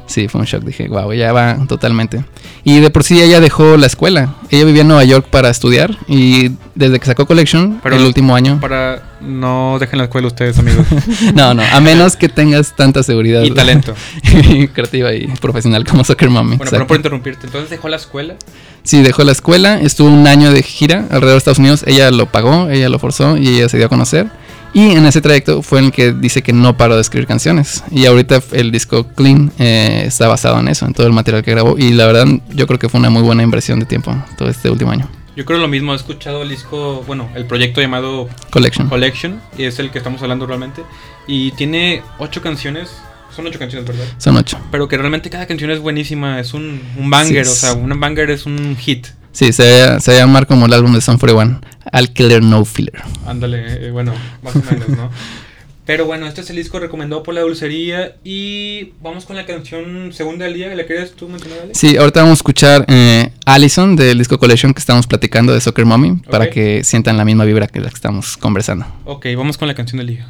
sí, 0.06 0.28
fue 0.28 0.40
un 0.40 0.46
shock. 0.46 0.62
Dije, 0.64 0.88
wow, 0.88 1.12
ya 1.12 1.32
va 1.32 1.58
totalmente. 1.66 2.24
Y 2.62 2.80
de 2.80 2.90
por 2.90 3.04
sí 3.04 3.20
ella 3.20 3.40
dejó 3.40 3.76
la 3.76 3.86
escuela. 3.86 4.34
Ella 4.50 4.64
vivía 4.64 4.82
en 4.82 4.88
Nueva 4.88 5.04
York 5.04 5.26
para 5.30 5.50
estudiar 5.50 5.96
y 6.08 6.52
desde 6.74 6.98
que 6.98 7.06
sacó 7.06 7.26
Collection, 7.26 7.80
Pero 7.82 7.96
el 7.96 8.04
último 8.04 8.34
año... 8.34 8.58
Para 8.60 9.02
no 9.20 9.78
dejen 9.78 9.98
la 9.98 10.04
escuela 10.04 10.26
ustedes, 10.26 10.58
amigos. 10.58 10.86
No, 11.34 11.54
no, 11.54 11.62
a 11.62 11.80
menos 11.80 12.16
que 12.16 12.28
tengas 12.28 12.74
tanta 12.76 13.02
seguridad. 13.02 13.42
y 13.42 13.50
talento. 13.50 13.94
creativa 14.72 15.14
y 15.14 15.26
profesional 15.40 15.84
como 15.84 16.04
Soccer 16.04 16.30
Mommy. 16.30 16.56
Bueno, 16.56 16.70
perdón 16.70 16.86
por 16.86 16.96
interrumpirte. 16.96 17.46
Entonces 17.46 17.70
dejó 17.70 17.88
la 17.88 17.96
escuela. 17.96 18.36
Sí, 18.82 19.02
dejó 19.02 19.24
la 19.24 19.32
escuela, 19.32 19.80
estuvo 19.80 20.08
un 20.08 20.26
año 20.26 20.50
de 20.50 20.62
gira 20.62 21.06
alrededor 21.10 21.30
de 21.30 21.36
Estados 21.38 21.58
Unidos, 21.58 21.84
ella 21.86 22.10
lo 22.10 22.26
pagó, 22.26 22.68
ella 22.68 22.90
lo 22.90 22.98
forzó 22.98 23.38
y 23.38 23.48
ella 23.48 23.68
se 23.68 23.78
dio 23.78 23.86
a 23.86 23.88
conocer. 23.88 24.28
Y 24.74 24.90
en 24.90 25.06
ese 25.06 25.20
trayecto 25.20 25.62
fue 25.62 25.78
en 25.78 25.86
el 25.86 25.92
que 25.92 26.12
dice 26.12 26.42
que 26.42 26.52
no 26.52 26.76
paró 26.76 26.96
de 26.96 27.00
escribir 27.00 27.28
canciones. 27.28 27.84
Y 27.92 28.06
ahorita 28.06 28.42
el 28.52 28.72
disco 28.72 29.06
Clean 29.06 29.52
eh, 29.60 30.02
está 30.04 30.26
basado 30.26 30.58
en 30.58 30.66
eso, 30.66 30.84
en 30.84 30.92
todo 30.92 31.06
el 31.06 31.12
material 31.12 31.44
que 31.44 31.52
grabó. 31.52 31.78
Y 31.78 31.92
la 31.92 32.06
verdad, 32.06 32.26
yo 32.50 32.66
creo 32.66 32.80
que 32.80 32.88
fue 32.88 32.98
una 32.98 33.08
muy 33.08 33.22
buena 33.22 33.44
inversión 33.44 33.78
de 33.78 33.86
tiempo 33.86 34.12
todo 34.36 34.50
este 34.50 34.68
último 34.68 34.90
año. 34.90 35.08
Yo 35.36 35.44
creo 35.44 35.60
lo 35.60 35.68
mismo. 35.68 35.92
He 35.92 35.96
escuchado 35.96 36.42
el 36.42 36.48
disco, 36.48 37.04
bueno, 37.06 37.28
el 37.36 37.44
proyecto 37.46 37.80
llamado 37.80 38.28
Collection. 38.50 38.88
Collection. 38.88 39.40
Y 39.56 39.62
es 39.62 39.78
el 39.78 39.90
que 39.90 39.98
estamos 39.98 40.20
hablando 40.22 40.44
realmente. 40.44 40.82
Y 41.28 41.52
tiene 41.52 42.02
ocho 42.18 42.42
canciones. 42.42 42.90
Son 43.34 43.46
ocho 43.46 43.60
canciones, 43.60 43.86
¿verdad? 43.86 44.04
Son 44.18 44.36
ocho. 44.36 44.58
Pero 44.72 44.88
que 44.88 44.96
realmente 44.96 45.30
cada 45.30 45.46
canción 45.46 45.70
es 45.70 45.78
buenísima. 45.78 46.40
Es 46.40 46.52
un, 46.52 46.82
un 46.96 47.10
banger. 47.10 47.46
Sí, 47.46 47.52
o 47.52 47.54
sea, 47.54 47.72
un 47.74 47.98
banger 48.00 48.30
es 48.30 48.44
un 48.44 48.76
hit. 48.76 49.06
Sí, 49.34 49.52
se 49.52 49.86
va, 49.86 50.00
se 50.00 50.12
va 50.12 50.16
a 50.16 50.20
llamar 50.22 50.46
como 50.46 50.64
el 50.66 50.72
álbum 50.72 50.94
de 50.94 51.00
Son 51.02 51.18
41, 51.18 51.60
Al 51.92 52.10
Killer 52.12 52.42
No 52.42 52.64
Filler. 52.64 53.02
Ándale, 53.26 53.88
eh, 53.88 53.90
bueno, 53.90 54.14
más 54.42 54.56
o 54.56 54.60
menos, 54.62 54.88
¿no? 54.88 55.10
Pero 55.86 56.06
bueno, 56.06 56.26
este 56.26 56.40
es 56.40 56.48
el 56.48 56.56
disco 56.56 56.78
recomendado 56.78 57.22
por 57.22 57.34
la 57.34 57.42
dulcería. 57.42 58.16
Y 58.24 58.92
vamos 59.02 59.26
con 59.26 59.36
la 59.36 59.44
canción 59.44 60.14
segunda 60.14 60.46
del 60.46 60.54
día. 60.54 60.74
¿La 60.74 60.86
quieres 60.86 61.12
tú 61.12 61.28
mencionar, 61.28 61.58
Ale? 61.64 61.74
Sí, 61.74 61.98
ahorita 61.98 62.20
vamos 62.22 62.38
a 62.38 62.40
escuchar 62.40 62.86
eh, 62.88 63.30
Allison 63.44 63.94
del 63.94 64.16
disco 64.16 64.38
Collection 64.38 64.72
que 64.72 64.78
estamos 64.80 65.06
platicando 65.06 65.52
de 65.52 65.60
Soccer 65.60 65.84
Mommy 65.84 66.16
para 66.30 66.44
Ok. 66.46 66.50
que 66.52 66.84
sientan 66.84 67.18
la 67.18 67.26
misma 67.26 67.44
vibra 67.44 67.66
que 67.66 67.80
la 67.80 67.90
que 67.90 67.94
estamos 67.96 68.38
conversando. 68.38 68.86
Ok, 69.04 69.26
vamos 69.36 69.58
con 69.58 69.68
la 69.68 69.74
canción 69.74 69.98
del 69.98 70.06
día. 70.06 70.26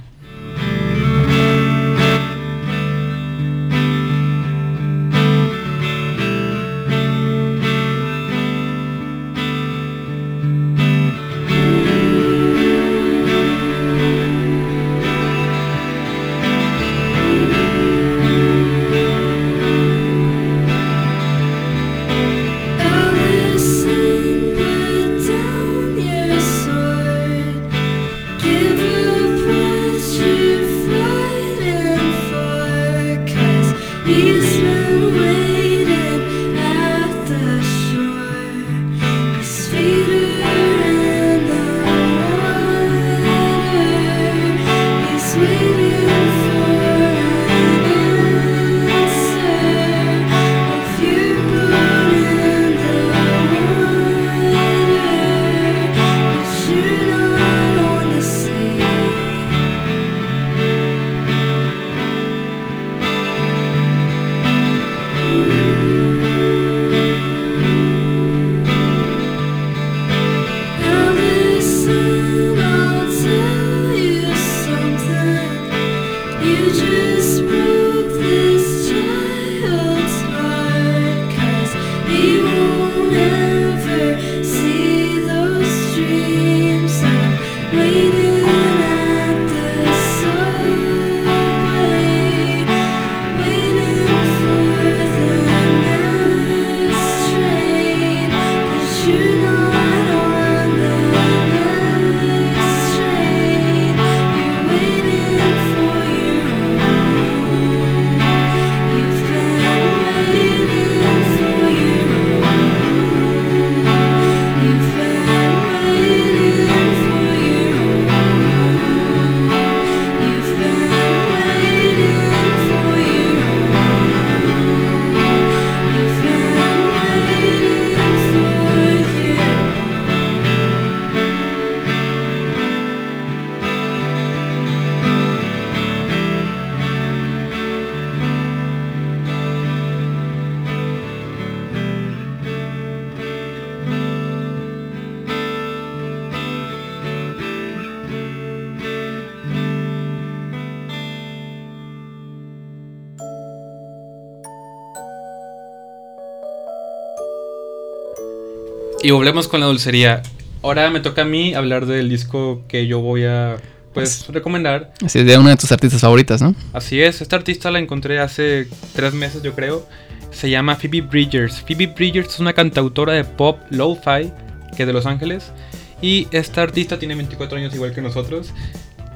Y 159.04 159.10
volvemos 159.10 159.48
con 159.48 159.60
la 159.60 159.66
dulcería. 159.66 160.22
Ahora 160.62 160.88
me 160.88 160.98
toca 160.98 161.22
a 161.22 161.24
mí 161.26 161.52
hablar 161.52 161.84
del 161.84 162.08
disco 162.08 162.62
que 162.66 162.86
yo 162.86 163.00
voy 163.00 163.26
a 163.26 163.56
pues 163.92 164.26
recomendar. 164.28 164.94
Así 165.04 165.18
es 165.18 165.26
de 165.26 165.36
una 165.36 165.50
de 165.50 165.56
tus 165.58 165.70
artistas 165.70 166.00
favoritas, 166.00 166.40
¿no? 166.40 166.54
Así 166.72 167.02
es, 167.02 167.20
esta 167.20 167.36
artista 167.36 167.70
la 167.70 167.80
encontré 167.80 168.18
hace 168.18 168.66
tres 168.94 169.12
meses 169.12 169.42
yo 169.42 169.54
creo. 169.54 169.86
Se 170.30 170.48
llama 170.48 170.76
Phoebe 170.76 171.02
Bridgers. 171.02 171.60
Phoebe 171.60 171.88
Bridgers 171.88 172.28
es 172.28 172.40
una 172.40 172.54
cantautora 172.54 173.12
de 173.12 173.24
pop 173.24 173.58
lo-fi 173.68 174.32
que 174.74 174.84
es 174.84 174.86
de 174.86 174.94
Los 174.94 175.04
Ángeles. 175.04 175.52
Y 176.00 176.26
esta 176.30 176.62
artista 176.62 176.98
tiene 176.98 177.14
24 177.14 177.58
años 177.58 177.74
igual 177.74 177.92
que 177.92 178.00
nosotros. 178.00 178.54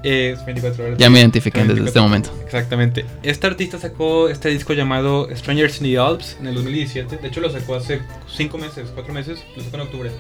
Es 0.03 0.45
24 0.45 0.85
horas. 0.85 0.99
Ya 0.99 1.11
me 1.11 1.19
identifiqué 1.19 1.61
desde 1.61 1.75
24. 1.75 1.89
este 1.89 2.01
momento. 2.01 2.31
Exactamente. 2.45 3.05
Esta 3.23 3.49
artista 3.49 3.79
sacó 3.79 4.29
este 4.29 4.49
disco 4.49 4.73
llamado 4.73 5.29
Strangers 5.35 5.81
in 5.81 5.85
the 5.85 5.99
Alps 5.99 6.37
en 6.41 6.47
el 6.47 6.55
2017. 6.55 7.17
De 7.17 7.29
hecho 7.29 7.41
lo 7.41 7.51
sacó 7.51 7.75
hace 7.75 8.01
5 8.29 8.59
meses, 8.59 8.91
4 8.95 9.13
meses. 9.13 9.45
Lo 9.57 9.63
sacó 9.63 9.77
en 9.77 9.83
octubre. 9.83 10.11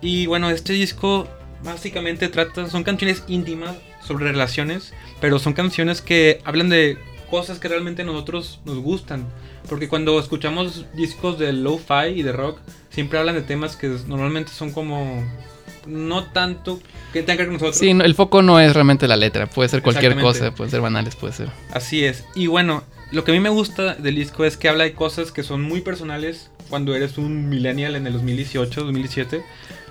Y 0.00 0.26
bueno, 0.26 0.50
este 0.50 0.72
disco 0.72 1.28
básicamente 1.62 2.28
trata, 2.28 2.68
son 2.68 2.84
canciones 2.84 3.24
íntimas 3.26 3.76
sobre 4.06 4.26
relaciones, 4.26 4.92
pero 5.20 5.38
son 5.38 5.54
canciones 5.54 6.02
que 6.02 6.40
hablan 6.44 6.68
de 6.68 6.98
cosas 7.30 7.58
que 7.58 7.68
realmente 7.68 8.02
a 8.02 8.04
nosotros 8.04 8.60
nos 8.64 8.78
gustan. 8.78 9.26
Porque 9.68 9.88
cuando 9.88 10.18
escuchamos 10.20 10.84
discos 10.94 11.38
de 11.38 11.52
lo-fi 11.52 12.08
y 12.14 12.22
de 12.22 12.32
rock, 12.32 12.58
siempre 12.90 13.18
hablan 13.18 13.34
de 13.34 13.42
temas 13.42 13.76
que 13.76 13.88
normalmente 14.06 14.52
son 14.52 14.72
como 14.72 15.24
no 15.86 16.24
tanto 16.24 16.80
que 17.12 17.22
tengan 17.22 17.36
que 17.36 17.42
ver 17.42 17.46
con 17.46 17.54
nosotros. 17.54 17.78
Sí, 17.78 17.94
no, 17.94 18.04
el 18.04 18.14
foco 18.14 18.42
no 18.42 18.60
es 18.60 18.72
realmente 18.74 19.08
la 19.08 19.16
letra, 19.16 19.46
puede 19.46 19.68
ser 19.68 19.82
cualquier 19.82 20.20
cosa, 20.20 20.54
puede 20.54 20.70
ser 20.70 20.80
banales, 20.80 21.16
puede 21.16 21.32
ser. 21.32 21.48
Así 21.72 22.04
es. 22.04 22.24
Y 22.34 22.46
bueno, 22.46 22.82
lo 23.10 23.24
que 23.24 23.32
a 23.32 23.34
mí 23.34 23.40
me 23.40 23.48
gusta 23.48 23.94
del 23.94 24.16
disco 24.16 24.44
es 24.44 24.56
que 24.56 24.68
habla 24.68 24.84
de 24.84 24.92
cosas 24.92 25.32
que 25.32 25.42
son 25.42 25.62
muy 25.62 25.80
personales 25.80 26.50
cuando 26.68 26.94
eres 26.94 27.18
un 27.18 27.48
millennial 27.48 27.94
en 27.94 28.06
el 28.06 28.12
2018, 28.14 28.80
2017. 28.82 29.44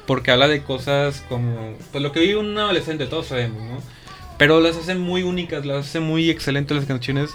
Porque 0.06 0.32
habla 0.32 0.50
de 0.50 0.64
cosas 0.64 1.24
como... 1.30 1.76
Pues 1.92 2.04
lo 2.04 2.12
que 2.12 2.20
vive 2.20 2.36
un 2.36 2.58
adolescente, 2.58 3.06
todos 3.06 3.28
sabemos, 3.28 3.64
¿no? 3.64 3.78
Pero 4.38 4.60
las 4.60 4.76
hacen 4.76 5.00
muy 5.00 5.24
únicas, 5.24 5.66
las 5.66 5.88
hacen 5.88 6.04
muy 6.04 6.30
excelentes 6.30 6.76
las 6.76 6.86
canciones. 6.86 7.30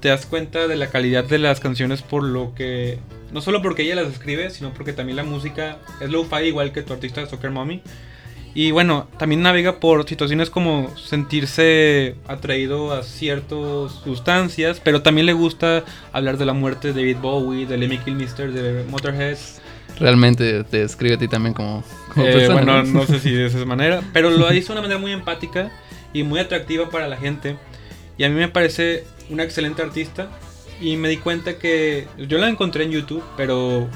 Te 0.00 0.08
das 0.08 0.26
cuenta 0.26 0.68
de 0.68 0.76
la 0.76 0.88
calidad 0.88 1.24
de 1.24 1.38
las 1.38 1.60
canciones 1.60 2.02
por 2.02 2.22
lo 2.22 2.54
que... 2.54 2.98
No 3.32 3.40
solo 3.40 3.60
porque 3.62 3.82
ella 3.82 3.96
las 3.96 4.08
escribe, 4.12 4.50
sino 4.50 4.72
porque 4.72 4.92
también 4.92 5.16
la 5.16 5.24
música 5.24 5.78
es 6.00 6.10
lo-fi 6.10 6.44
igual 6.46 6.72
que 6.72 6.82
tu 6.82 6.92
artista 6.92 7.26
Soccer 7.26 7.50
Mommy. 7.50 7.82
Y 8.54 8.70
bueno, 8.70 9.08
también 9.18 9.42
navega 9.42 9.80
por 9.80 10.08
situaciones 10.08 10.48
como 10.48 10.90
sentirse 10.96 12.14
atraído 12.26 12.92
a 12.94 13.02
ciertas 13.02 13.92
sustancias, 14.02 14.80
pero 14.82 15.02
también 15.02 15.26
le 15.26 15.34
gusta 15.34 15.84
hablar 16.12 16.38
de 16.38 16.46
la 16.46 16.54
muerte 16.54 16.88
de 16.88 16.94
David 16.94 17.18
Bowie, 17.20 17.66
de 17.66 17.76
Lemmy 17.76 17.98
Kilmister, 17.98 18.52
de 18.52 18.84
Motorhead. 18.84 19.36
Realmente 19.98 20.64
te 20.64 20.78
describe 20.78 21.14
a 21.14 21.18
ti 21.18 21.28
también 21.28 21.52
como, 21.54 21.82
como 22.14 22.26
Eh, 22.26 22.32
persona. 22.32 22.62
bueno, 22.62 22.82
¿no? 22.84 23.00
no 23.00 23.06
sé 23.06 23.18
si 23.20 23.30
de 23.32 23.46
esa 23.48 23.64
manera, 23.66 24.02
pero 24.12 24.30
lo 24.30 24.50
hizo 24.54 24.68
de 24.72 24.78
una 24.78 24.82
manera 24.82 24.98
muy 25.00 25.12
empática 25.12 25.70
y 26.14 26.22
muy 26.22 26.40
atractiva 26.40 26.88
para 26.88 27.08
la 27.08 27.16
gente. 27.18 27.56
Y 28.16 28.24
a 28.24 28.28
mí 28.30 28.34
me 28.36 28.48
parece 28.48 29.04
una 29.30 29.42
excelente 29.42 29.82
artista. 29.82 30.28
Y 30.80 30.96
me 30.96 31.08
di 31.08 31.16
cuenta 31.16 31.58
que 31.58 32.06
yo 32.18 32.38
la 32.38 32.48
encontré 32.48 32.84
en 32.84 32.90
YouTube, 32.90 33.22
pero 33.36 33.88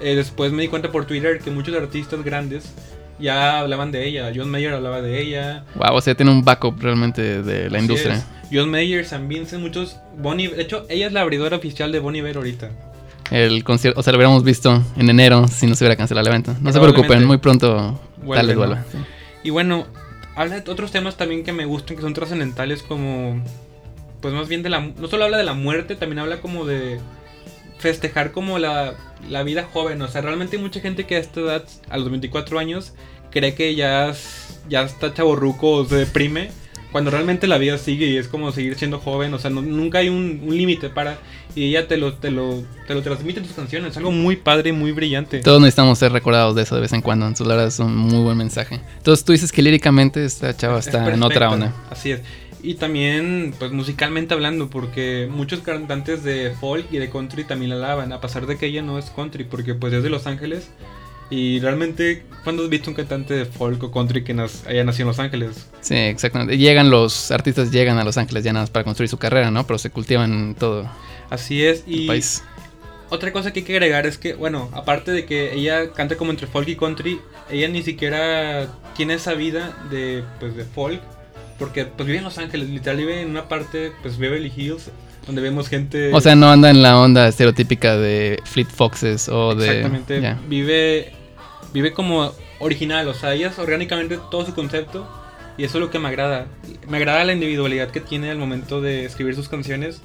eh, 0.00 0.14
después 0.16 0.52
me 0.52 0.62
di 0.62 0.68
cuenta 0.68 0.90
por 0.90 1.04
Twitter 1.04 1.38
que 1.38 1.50
muchos 1.50 1.74
artistas 1.76 2.24
grandes 2.24 2.72
ya 3.18 3.60
hablaban 3.60 3.92
de 3.92 4.06
ella. 4.06 4.32
John 4.34 4.50
Mayer 4.50 4.72
hablaba 4.72 5.02
de 5.02 5.20
ella. 5.20 5.64
Wow, 5.74 5.96
o 5.96 6.00
sea, 6.00 6.14
tiene 6.14 6.32
un 6.32 6.42
backup 6.44 6.80
realmente 6.80 7.42
de 7.42 7.68
la 7.70 7.76
Así 7.78 7.84
industria. 7.86 8.14
es. 8.14 8.24
John 8.52 8.70
Mayer, 8.70 9.04
Sam 9.04 9.28
Vincent, 9.28 9.62
muchos. 9.62 9.96
Bonnie, 10.16 10.48
de 10.48 10.62
hecho, 10.62 10.86
ella 10.88 11.06
es 11.08 11.12
la 11.12 11.20
abridora 11.20 11.56
oficial 11.56 11.92
de 11.92 11.98
Bonnie 11.98 12.20
Iver 12.20 12.36
ahorita. 12.36 12.70
El 13.30 13.64
concierto, 13.64 13.98
o 14.00 14.02
sea, 14.02 14.12
lo 14.12 14.18
hubiéramos 14.18 14.44
visto 14.44 14.82
en 14.96 15.08
enero 15.10 15.48
si 15.48 15.66
no 15.66 15.74
se 15.74 15.84
hubiera 15.84 15.96
cancelado 15.96 16.26
el 16.26 16.32
evento. 16.32 16.54
No 16.60 16.72
se 16.72 16.78
preocupen, 16.80 17.24
muy 17.26 17.38
pronto 17.38 18.00
Vuelve, 18.18 18.36
tal 18.36 18.46
vez 18.46 18.56
¿no? 18.56 18.60
vuelva. 18.66 18.84
sí. 18.90 18.98
Y 19.44 19.50
bueno, 19.50 19.86
habla 20.36 20.60
de 20.60 20.70
otros 20.70 20.90
temas 20.90 21.16
también 21.16 21.42
que 21.44 21.52
me 21.52 21.64
gustan, 21.64 21.96
que 21.96 22.02
son 22.02 22.14
trascendentales, 22.14 22.82
como. 22.82 23.42
Pues 24.24 24.32
más 24.32 24.48
bien 24.48 24.62
de 24.62 24.70
la. 24.70 24.80
No 24.80 25.06
solo 25.06 25.24
habla 25.26 25.36
de 25.36 25.44
la 25.44 25.52
muerte, 25.52 25.96
también 25.96 26.18
habla 26.18 26.40
como 26.40 26.64
de. 26.64 26.98
Festejar 27.78 28.32
como 28.32 28.58
la, 28.58 28.94
la 29.28 29.42
vida 29.42 29.68
joven. 29.70 30.00
O 30.00 30.08
sea, 30.08 30.22
realmente 30.22 30.56
hay 30.56 30.62
mucha 30.62 30.80
gente 30.80 31.04
que 31.04 31.16
a 31.16 31.18
esta 31.18 31.40
edad, 31.40 31.64
a 31.90 31.98
los 31.98 32.08
24 32.10 32.58
años, 32.58 32.94
cree 33.30 33.54
que 33.54 33.74
ya, 33.74 34.08
es- 34.08 34.60
ya 34.70 34.84
está 34.84 35.12
chaborruco 35.12 35.70
o 35.72 35.84
se 35.84 35.96
deprime. 35.96 36.48
Cuando 36.92 37.10
realmente 37.10 37.46
la 37.48 37.58
vida 37.58 37.76
sigue 37.76 38.06
y 38.06 38.16
es 38.16 38.28
como 38.28 38.52
seguir 38.52 38.76
siendo 38.76 38.98
joven. 39.00 39.34
O 39.34 39.38
sea, 39.38 39.50
no- 39.50 39.60
nunca 39.60 39.98
hay 39.98 40.08
un, 40.08 40.40
un 40.46 40.56
límite 40.56 40.88
para. 40.88 41.18
Y 41.56 41.64
ella 41.68 41.86
te 41.86 41.96
lo, 41.98 42.14
te, 42.14 42.30
lo, 42.30 42.64
te 42.86 42.94
lo 42.94 43.02
transmite 43.02 43.40
en 43.40 43.46
tus 43.46 43.54
canciones. 43.54 43.90
Es 43.90 43.96
algo 43.98 44.10
muy 44.12 44.36
padre, 44.36 44.72
muy 44.72 44.92
brillante. 44.92 45.40
Todos 45.40 45.60
necesitamos 45.60 45.98
ser 45.98 46.10
recordados 46.12 46.54
de 46.56 46.62
eso 46.62 46.74
de 46.76 46.80
vez 46.80 46.92
en 46.94 47.02
cuando. 47.02 47.26
Entonces, 47.26 47.46
la 47.46 47.54
verdad 47.54 47.68
es 47.68 47.78
un 47.80 47.94
muy 47.94 48.20
buen 48.22 48.38
mensaje. 48.38 48.80
Entonces, 48.96 49.24
tú 49.24 49.32
dices 49.32 49.52
que 49.52 49.60
líricamente 49.60 50.24
esta 50.24 50.56
chava 50.56 50.78
Es 50.78 50.86
está 50.86 51.12
en 51.12 51.22
otra 51.22 51.50
onda. 51.50 51.74
Así 51.90 52.12
es. 52.12 52.20
Y 52.66 52.76
también, 52.76 53.54
pues 53.58 53.72
musicalmente 53.72 54.32
hablando, 54.32 54.70
porque 54.70 55.28
muchos 55.30 55.60
cantantes 55.60 56.24
de 56.24 56.54
folk 56.58 56.86
y 56.90 56.96
de 56.96 57.10
country 57.10 57.44
también 57.44 57.68
la 57.70 57.76
alaban, 57.76 58.10
a 58.12 58.20
pesar 58.22 58.46
de 58.46 58.56
que 58.56 58.66
ella 58.66 58.80
no 58.80 58.98
es 58.98 59.10
country, 59.10 59.44
porque 59.44 59.74
pues 59.74 59.92
es 59.92 60.02
de 60.02 60.08
Los 60.08 60.26
Ángeles. 60.26 60.70
Y 61.28 61.60
realmente, 61.60 62.24
¿cuándo 62.42 62.64
has 62.64 62.70
visto 62.70 62.88
un 62.90 62.96
cantante 62.96 63.34
de 63.34 63.44
folk 63.44 63.82
o 63.82 63.90
country 63.90 64.24
que 64.24 64.34
nas- 64.34 64.66
haya 64.66 64.82
nacido 64.82 65.04
en 65.04 65.08
Los 65.08 65.18
Ángeles? 65.18 65.68
Sí, 65.82 65.94
exactamente. 65.94 66.56
Llegan 66.56 66.88
los 66.90 67.30
artistas, 67.30 67.70
llegan 67.70 67.98
a 67.98 68.04
Los 68.04 68.16
Ángeles 68.16 68.44
ya 68.44 68.52
nada 68.54 68.62
más 68.62 68.70
para 68.70 68.84
construir 68.84 69.08
su 69.10 69.18
carrera, 69.18 69.50
¿no? 69.50 69.66
Pero 69.66 69.78
se 69.78 69.90
cultivan 69.90 70.54
todo 70.58 70.88
Así 71.28 71.64
es. 71.64 71.84
el 71.86 72.00
Y 72.02 72.06
país. 72.06 72.44
otra 73.10 73.30
cosa 73.32 73.52
que 73.52 73.60
hay 73.60 73.64
que 73.66 73.72
agregar 73.74 74.06
es 74.06 74.16
que, 74.16 74.34
bueno, 74.34 74.70
aparte 74.72 75.10
de 75.12 75.26
que 75.26 75.52
ella 75.54 75.92
canta 75.92 76.16
como 76.16 76.30
entre 76.30 76.46
folk 76.46 76.68
y 76.68 76.76
country, 76.76 77.20
ella 77.50 77.68
ni 77.68 77.82
siquiera 77.82 78.68
tiene 78.96 79.14
esa 79.14 79.34
vida 79.34 79.76
de, 79.90 80.22
pues, 80.40 80.56
de 80.56 80.64
folk, 80.64 81.02
porque 81.58 81.84
pues 81.84 82.06
vive 82.06 82.18
en 82.18 82.24
Los 82.24 82.38
Ángeles, 82.38 82.68
literal 82.68 82.96
vive 82.98 83.20
en 83.22 83.30
una 83.30 83.48
parte, 83.48 83.92
pues 84.02 84.18
Beverly 84.18 84.52
Hills, 84.54 84.90
donde 85.26 85.40
vemos 85.42 85.68
gente... 85.68 86.12
O 86.12 86.20
sea, 86.20 86.34
no 86.34 86.50
anda 86.50 86.70
en 86.70 86.82
la 86.82 86.98
onda 86.98 87.28
estereotípica 87.28 87.96
de 87.96 88.40
Fleet 88.44 88.66
Foxes 88.68 89.28
o 89.28 89.54
de. 89.54 89.66
Exactamente. 89.66 90.20
ya. 90.20 90.38
Vive, 90.48 91.12
vive 91.72 91.92
como 91.92 92.32
original, 92.58 93.08
o 93.08 93.14
sea, 93.14 93.34
ella 93.34 93.48
es 93.48 93.58
orgánicamente 93.58 94.18
todo 94.30 94.44
su 94.44 94.54
concepto 94.54 95.08
y 95.56 95.64
eso 95.64 95.78
es 95.78 95.84
lo 95.84 95.90
que 95.90 95.98
me 95.98 96.08
agrada. 96.08 96.46
Me 96.88 96.98
agrada 96.98 97.24
la 97.24 97.32
individualidad 97.32 97.90
que 97.90 98.00
tiene 98.00 98.30
al 98.30 98.38
momento 98.38 98.80
de 98.80 99.04
escribir 99.04 99.34
sus 99.34 99.48
canciones 99.48 100.00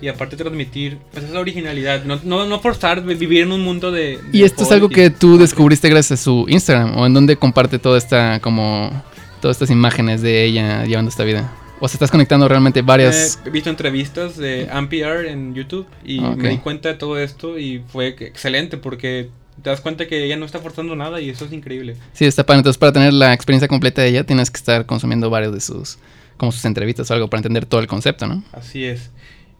y 0.00 0.08
aparte 0.08 0.36
transmitir 0.36 0.98
pues, 1.12 1.24
esa 1.24 1.38
originalidad, 1.38 2.04
no, 2.04 2.18
no, 2.24 2.44
no 2.46 2.60
forzar 2.60 3.02
vi- 3.04 3.14
vivir 3.14 3.42
en 3.42 3.52
un 3.52 3.62
mundo 3.62 3.92
de... 3.92 4.18
de 4.18 4.20
Y 4.32 4.42
esto 4.42 4.64
es 4.64 4.72
algo 4.72 4.88
que 4.88 5.08
tú 5.10 5.38
descubriste 5.38 5.88
gracias 5.88 6.20
a 6.20 6.24
su 6.24 6.46
Instagram 6.48 6.98
o 6.98 7.06
en 7.06 7.14
donde 7.14 7.36
comparte 7.36 7.78
toda 7.78 7.96
esta 7.96 8.40
como 8.40 8.90
todas 9.44 9.56
estas 9.56 9.70
imágenes 9.70 10.22
de 10.22 10.42
ella 10.42 10.86
llevando 10.86 11.10
esta 11.10 11.22
vida. 11.22 11.52
O 11.78 11.86
sea, 11.86 11.96
estás 11.96 12.10
conectando 12.10 12.48
realmente 12.48 12.80
varias 12.80 13.36
Eh, 13.36 13.40
he 13.48 13.50
visto 13.50 13.68
entrevistas 13.68 14.38
de 14.38 14.62
NPR 14.72 15.28
en 15.28 15.54
YouTube 15.54 15.86
y 16.02 16.18
Ok. 16.24 16.36
me 16.38 16.48
di 16.48 16.56
cuenta 16.56 16.88
de 16.88 16.94
todo 16.94 17.18
esto 17.18 17.58
y 17.58 17.82
fue 17.88 18.08
excelente 18.20 18.78
porque 18.78 19.28
te 19.62 19.68
das 19.68 19.82
cuenta 19.82 20.06
que 20.06 20.24
ella 20.24 20.38
no 20.38 20.46
está 20.46 20.60
forzando 20.60 20.96
nada 20.96 21.20
y 21.20 21.28
eso 21.28 21.44
es 21.44 21.52
increíble. 21.52 21.96
Sí, 22.14 22.24
está 22.24 22.46
padre. 22.46 22.60
Entonces, 22.60 22.78
para 22.78 22.92
tener 22.92 23.12
la 23.12 23.34
experiencia 23.34 23.68
completa 23.68 24.00
de 24.00 24.08
ella, 24.08 24.24
tienes 24.24 24.50
que 24.50 24.56
estar 24.56 24.86
consumiendo 24.86 25.28
varios 25.28 25.52
de 25.52 25.60
sus, 25.60 25.98
como 26.38 26.50
sus 26.50 26.64
entrevistas 26.64 27.10
o 27.10 27.12
algo 27.14 27.28
para 27.28 27.40
entender 27.40 27.66
todo 27.66 27.82
el 27.82 27.86
concepto, 27.86 28.26
¿no? 28.26 28.42
Así 28.52 28.84
es. 28.86 29.10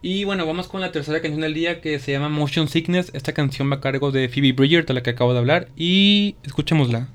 Y 0.01 0.23
bueno, 0.23 0.47
vamos 0.47 0.67
con 0.67 0.81
la 0.81 0.91
tercera 0.91 1.21
canción 1.21 1.41
del 1.41 1.53
día 1.53 1.79
que 1.79 1.99
se 1.99 2.11
llama 2.11 2.29
Motion 2.29 2.67
Sickness. 2.69 3.11
Esta 3.13 3.33
canción 3.33 3.69
va 3.71 3.75
a 3.75 3.81
cargo 3.81 4.11
de 4.11 4.29
Phoebe 4.29 4.51
Bridger, 4.53 4.83
de 4.83 4.95
la 4.95 5.03
que 5.03 5.11
acabo 5.11 5.33
de 5.33 5.39
hablar. 5.39 5.67
Y 5.77 6.37
escuchémosla. 6.43 7.07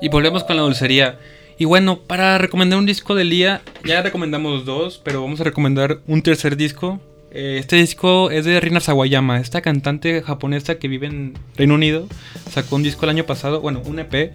Y 0.00 0.08
volvemos 0.08 0.44
con 0.44 0.56
la 0.56 0.62
dulcería. 0.62 1.18
Y 1.58 1.64
bueno, 1.64 1.98
para 2.00 2.36
recomendar 2.38 2.78
un 2.78 2.86
disco 2.86 3.14
del 3.14 3.30
día, 3.30 3.62
ya 3.84 4.02
recomendamos 4.02 4.64
dos, 4.66 5.00
pero 5.02 5.22
vamos 5.22 5.40
a 5.40 5.44
recomendar 5.44 5.98
un 6.06 6.22
tercer 6.22 6.56
disco. 6.56 7.00
Eh, 7.30 7.56
Este 7.58 7.76
disco 7.76 8.30
es 8.30 8.44
de 8.44 8.60
Rina 8.60 8.80
Sawayama, 8.80 9.40
esta 9.40 9.62
cantante 9.62 10.22
japonesa 10.22 10.74
que 10.78 10.88
vive 10.88 11.06
en 11.06 11.34
Reino 11.56 11.74
Unido. 11.74 12.06
Sacó 12.50 12.76
un 12.76 12.82
disco 12.82 13.04
el 13.06 13.10
año 13.10 13.24
pasado, 13.24 13.60
bueno, 13.60 13.80
un 13.86 13.98
EP 13.98 14.32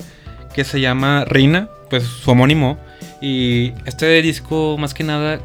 que 0.56 0.64
se 0.64 0.82
llama 0.82 1.26
Reina, 1.26 1.70
pues 1.90 2.04
su 2.04 2.32
homónimo. 2.32 2.78
Y 3.22 3.72
este 3.86 4.20
disco, 4.24 4.78
más 4.80 4.96
que 4.96 5.04
nada, 5.04 5.40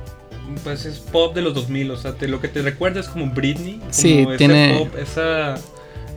pues 0.65 0.87
es 0.87 0.99
pop 0.99 1.35
de 1.35 1.43
los 1.43 1.53
2000, 1.55 1.91
o 1.91 1.97
sea, 1.99 2.13
te- 2.15 2.27
lo 2.29 2.41
que 2.41 2.49
te 2.49 2.63
recuerda 2.63 3.01
es 3.01 3.09
como 3.09 3.27
Britney. 3.27 3.79
Como 3.81 3.93
Sí, 3.93 4.21
ese 4.27 4.37
tiene- 4.39 4.79
pop, 4.79 4.95
esa, 4.99 5.57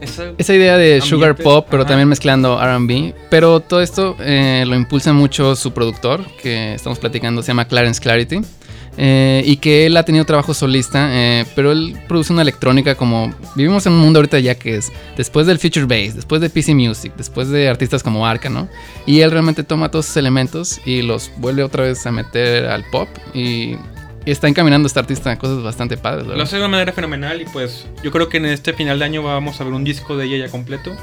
esa- 0.00 0.32
Esa 0.38 0.54
idea 0.54 0.76
de 0.76 1.00
sugar 1.00 1.36
pop, 1.36 1.66
pero 1.70 1.82
ajá. 1.82 1.88
también 1.90 2.08
mezclando 2.08 2.58
RB. 2.60 3.14
Pero 3.30 3.60
todo 3.60 3.80
esto 3.82 4.16
eh, 4.20 4.64
lo 4.66 4.74
impulsa 4.76 5.12
mucho 5.12 5.54
su 5.56 5.72
productor, 5.72 6.24
que 6.42 6.74
estamos 6.74 6.98
platicando, 6.98 7.42
se 7.42 7.48
llama 7.48 7.66
Clarence 7.66 8.00
Clarity. 8.00 8.40
eh, 9.02 9.42
y 9.46 9.56
que 9.58 9.86
él 9.86 9.96
ha 9.96 10.02
tenido 10.04 10.26
trabajo 10.26 10.52
solista, 10.52 11.08
eh, 11.12 11.46
pero 11.54 11.70
él 11.72 11.96
produce 12.08 12.32
una 12.32 12.42
electrónica 12.42 12.96
como... 12.96 13.32
Vivimos 13.54 13.86
en 13.86 13.92
un 13.92 14.00
mundo 14.00 14.18
ahorita 14.18 14.40
ya 14.40 14.56
que 14.56 14.76
es 14.76 14.92
después 15.16 15.46
del 15.46 15.58
Future 15.58 15.86
Bass, 15.86 16.16
después 16.16 16.40
de 16.42 16.50
PC 16.50 16.74
Music, 16.74 17.12
después 17.16 17.48
de 17.48 17.68
artistas 17.68 18.02
como 18.02 18.26
Arca, 18.26 18.50
¿no? 18.50 18.68
Y 19.06 19.20
él 19.20 19.30
realmente 19.30 19.62
toma 19.62 19.90
todos 19.90 20.06
esos 20.06 20.16
elementos 20.18 20.80
y 20.84 21.02
los 21.02 21.30
vuelve 21.36 21.62
otra 21.62 21.84
vez 21.84 22.04
a 22.04 22.10
meter 22.10 22.66
al 22.66 22.84
pop 22.90 23.08
y 23.32 23.76
está 24.26 24.48
encaminando 24.48 24.86
este 24.86 24.98
artista 24.98 25.30
a 25.30 25.38
cosas 25.38 25.62
bastante 25.62 25.96
padres, 25.96 26.26
Lo 26.26 26.42
hace 26.42 26.56
de 26.56 26.62
una 26.62 26.68
manera 26.68 26.92
fenomenal 26.92 27.40
y 27.40 27.44
pues 27.46 27.86
yo 28.02 28.10
creo 28.10 28.28
que 28.28 28.36
en 28.38 28.46
este 28.46 28.72
final 28.72 28.98
de 28.98 29.04
año 29.04 29.22
vamos 29.22 29.60
a 29.60 29.64
ver 29.64 29.72
un 29.72 29.84
disco 29.84 30.16
de 30.16 30.26
ella 30.26 30.46
ya 30.46 30.50
completo. 30.50 30.96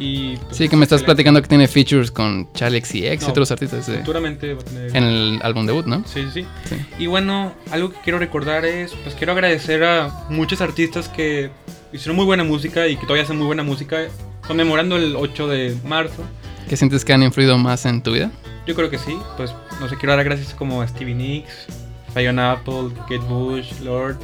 Y 0.00 0.36
pues, 0.36 0.56
Sí, 0.56 0.68
que 0.68 0.76
me 0.76 0.84
estás 0.84 1.02
platicando 1.02 1.42
que 1.42 1.48
tiene 1.48 1.66
features 1.66 2.12
con 2.12 2.52
Charlie 2.52 2.80
XCX 2.80 2.94
y 2.94 3.24
No, 3.24 3.28
otros 3.30 3.50
artistas. 3.50 3.84
sí. 3.84 3.92
Va 3.92 4.18
a 4.18 4.34
tener... 4.64 4.96
En 4.96 5.02
el 5.02 5.40
álbum 5.42 5.66
debut, 5.66 5.86
¿no? 5.86 6.04
Sí, 6.06 6.22
sí, 6.32 6.42
sí. 6.42 6.46
Sí. 6.68 6.76
Y 7.00 7.06
bueno, 7.08 7.52
algo 7.72 7.90
que 7.90 7.98
quiero 8.04 8.20
recordar 8.20 8.64
es, 8.64 8.92
pues 9.02 9.16
quiero 9.16 9.32
agradecer 9.32 9.82
a 9.82 10.26
muchos 10.30 10.60
artistas 10.60 11.08
que 11.08 11.50
hicieron 11.92 12.14
muy 12.14 12.26
buena 12.26 12.44
música 12.44 12.86
y 12.86 12.94
que 12.96 13.02
todavía 13.02 13.24
hacen 13.24 13.38
muy 13.38 13.46
buena 13.46 13.64
música, 13.64 14.02
conmemorando 14.46 14.96
el 14.96 15.16
8 15.16 15.48
de 15.48 15.76
marzo. 15.84 16.22
¿Qué 16.68 16.76
sientes 16.76 17.04
que 17.04 17.12
han 17.12 17.24
influido 17.24 17.58
más 17.58 17.84
en 17.84 18.00
tu 18.00 18.12
vida? 18.12 18.30
Yo 18.68 18.76
creo 18.76 18.90
que 18.90 18.98
sí, 18.98 19.16
pues 19.36 19.52
no 19.80 19.88
sé, 19.88 19.96
quiero 19.96 20.14
dar 20.14 20.24
gracias 20.24 20.54
como 20.54 20.80
a 20.82 20.86
Stevie 20.86 21.14
Nicks, 21.16 21.66
Fiona 22.14 22.52
Apple, 22.52 22.90
Kate 23.02 23.18
Bush, 23.28 23.80
Lord, 23.80 24.16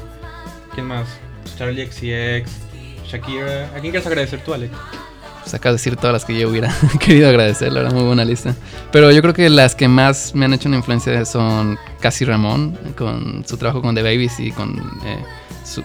¿quién 0.74 0.86
más? 0.86 1.06
Charlie 1.58 1.86
XCX, 1.86 2.50
Shakira. 3.06 3.66
¿A 3.66 3.80
quién 3.80 3.90
quieres 3.92 4.06
agradecer 4.06 4.42
tú, 4.44 4.54
Alex? 4.54 4.72
Pues 5.42 5.52
acabas 5.54 5.74
de 5.82 5.90
decir 5.90 5.96
todas 5.96 6.12
las 6.14 6.24
que 6.24 6.38
yo 6.38 6.48
hubiera 6.48 6.74
querido 7.00 7.28
agradecer, 7.28 7.70
la 7.72 7.82
verdad, 7.82 7.94
muy 7.96 8.04
buena 8.06 8.24
lista. 8.24 8.54
Pero 8.90 9.10
yo 9.12 9.20
creo 9.20 9.34
que 9.34 9.50
las 9.50 9.74
que 9.74 9.88
más 9.88 10.34
me 10.34 10.46
han 10.46 10.54
hecho 10.54 10.68
una 10.68 10.78
influencia 10.78 11.22
son 11.26 11.78
Casi 12.00 12.24
Ramón, 12.24 12.78
con 12.96 13.44
su 13.46 13.56
trabajo 13.58 13.82
con 13.82 13.94
The 13.94 14.02
Babies 14.02 14.40
y 14.40 14.50
con 14.52 14.78
eh, 15.04 15.22
su, 15.64 15.84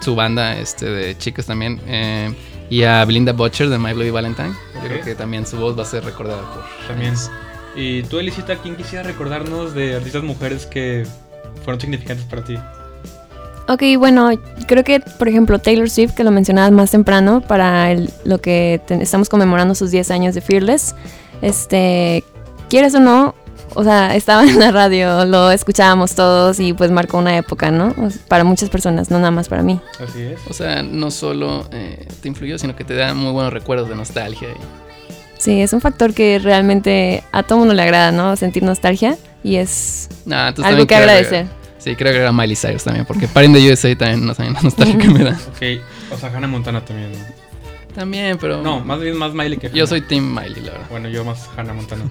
su 0.00 0.14
banda 0.16 0.56
este, 0.58 0.86
de 0.86 1.18
chicas 1.18 1.44
también. 1.46 1.80
eh, 1.86 2.34
y 2.68 2.82
a 2.82 3.04
Belinda 3.04 3.32
Butcher 3.32 3.68
de 3.68 3.78
My 3.78 3.92
Bloody 3.92 4.10
Valentine. 4.10 4.52
Yo 4.74 4.80
Ok. 4.80 4.86
creo 4.86 5.04
que 5.04 5.14
también 5.14 5.46
su 5.46 5.56
voz 5.58 5.78
va 5.78 5.82
a 5.82 5.86
ser 5.86 6.02
recordada 6.04 6.42
por 6.52 6.64
También. 6.88 7.14
Y 7.76 8.02
tú, 8.04 8.18
Elisita, 8.18 8.56
¿quién 8.56 8.74
quisiera 8.76 9.04
recordarnos 9.04 9.72
de 9.74 9.94
artistas 9.94 10.22
mujeres 10.24 10.64
que 10.66 11.06
fueron 11.66 11.80
significantes 11.80 12.24
para 12.24 12.42
ti? 12.42 12.56
Ok, 13.68 13.82
bueno, 13.98 14.30
creo 14.68 14.84
que, 14.84 15.00
por 15.00 15.26
ejemplo, 15.28 15.58
Taylor 15.58 15.90
Swift, 15.90 16.12
que 16.14 16.22
lo 16.24 16.30
mencionabas 16.30 16.70
más 16.70 16.92
temprano, 16.92 17.40
para 17.40 17.90
el- 17.90 18.10
lo 18.24 18.38
que 18.40 18.80
te- 18.86 19.02
estamos 19.02 19.28
conmemorando 19.28 19.74
sus 19.74 19.90
10 19.90 20.10
años 20.12 20.34
de 20.36 20.40
Fearless, 20.40 20.94
este, 21.42 22.22
quieres 22.70 22.94
o 22.94 23.00
no, 23.00 23.34
o 23.74 23.82
sea, 23.84 24.14
estaba 24.14 24.44
en 24.44 24.58
la 24.60 24.70
radio, 24.70 25.24
lo 25.24 25.50
escuchábamos 25.50 26.14
todos 26.14 26.60
y 26.60 26.72
pues 26.74 26.90
marcó 26.92 27.18
una 27.18 27.36
época, 27.36 27.70
¿no? 27.72 27.92
O 28.00 28.08
sea, 28.10 28.20
Para 28.28 28.44
muchas 28.44 28.70
personas, 28.70 29.10
no 29.10 29.18
nada 29.18 29.32
más 29.32 29.48
para 29.48 29.62
mí. 29.64 29.80
Así 30.00 30.22
es. 30.22 30.38
O 30.48 30.52
sea, 30.52 30.82
no 30.84 31.10
solo 31.10 31.68
eh, 31.72 32.06
te 32.22 32.28
influyó, 32.28 32.58
sino 32.58 32.76
que 32.76 32.84
te 32.84 32.94
da 32.94 33.14
muy 33.14 33.32
buenos 33.32 33.52
recuerdos 33.52 33.88
de 33.88 33.96
nostalgia. 33.96 34.48
y- 34.50 34.86
Sí, 35.38 35.60
es 35.60 35.72
un 35.74 35.80
factor 35.82 36.14
que 36.14 36.38
realmente 36.38 37.22
a 37.32 37.42
todo 37.42 37.58
mundo 37.58 37.74
le 37.74 37.82
agrada, 37.82 38.10
¿no? 38.12 38.34
Sentir 38.36 38.62
nostalgia 38.62 39.16
y 39.46 39.56
es 39.56 40.08
Nah, 40.24 40.48
entonces 40.48 40.72
algo 40.72 40.86
también 40.86 40.86
que 40.86 40.94
agradecer. 40.96 41.46
Sí, 41.78 41.94
quiero 41.94 42.10
agregar 42.10 42.28
a 42.28 42.32
Miley 42.32 42.56
Cyrus 42.56 42.82
también, 42.82 43.06
porque 43.06 43.28
Paren 43.28 43.52
de 43.52 43.70
USA 43.70 43.96
también 43.96 44.26
no 44.26 44.34
saben 44.34 44.54
la 44.54 44.60
nostalgia 44.60 44.98
que 44.98 45.08
me 45.08 45.22
da. 45.22 45.38
Ok, 45.48 45.82
o 46.10 46.18
sea, 46.18 46.30
Hannah 46.34 46.48
Montana 46.48 46.84
también. 46.84 47.12
¿no? 47.12 47.18
También, 47.94 48.38
pero. 48.38 48.60
No, 48.60 48.80
más 48.80 48.98
bien 49.00 49.16
más 49.16 49.32
Miley 49.32 49.56
que 49.56 49.68
Hannah. 49.68 49.76
Yo 49.76 49.86
soy 49.86 50.00
Team 50.00 50.34
Miley, 50.34 50.64
la 50.64 50.72
verdad. 50.72 50.86
Bueno, 50.90 51.08
yo 51.08 51.24
más 51.24 51.48
Hannah 51.56 51.74
Montana. 51.74 52.04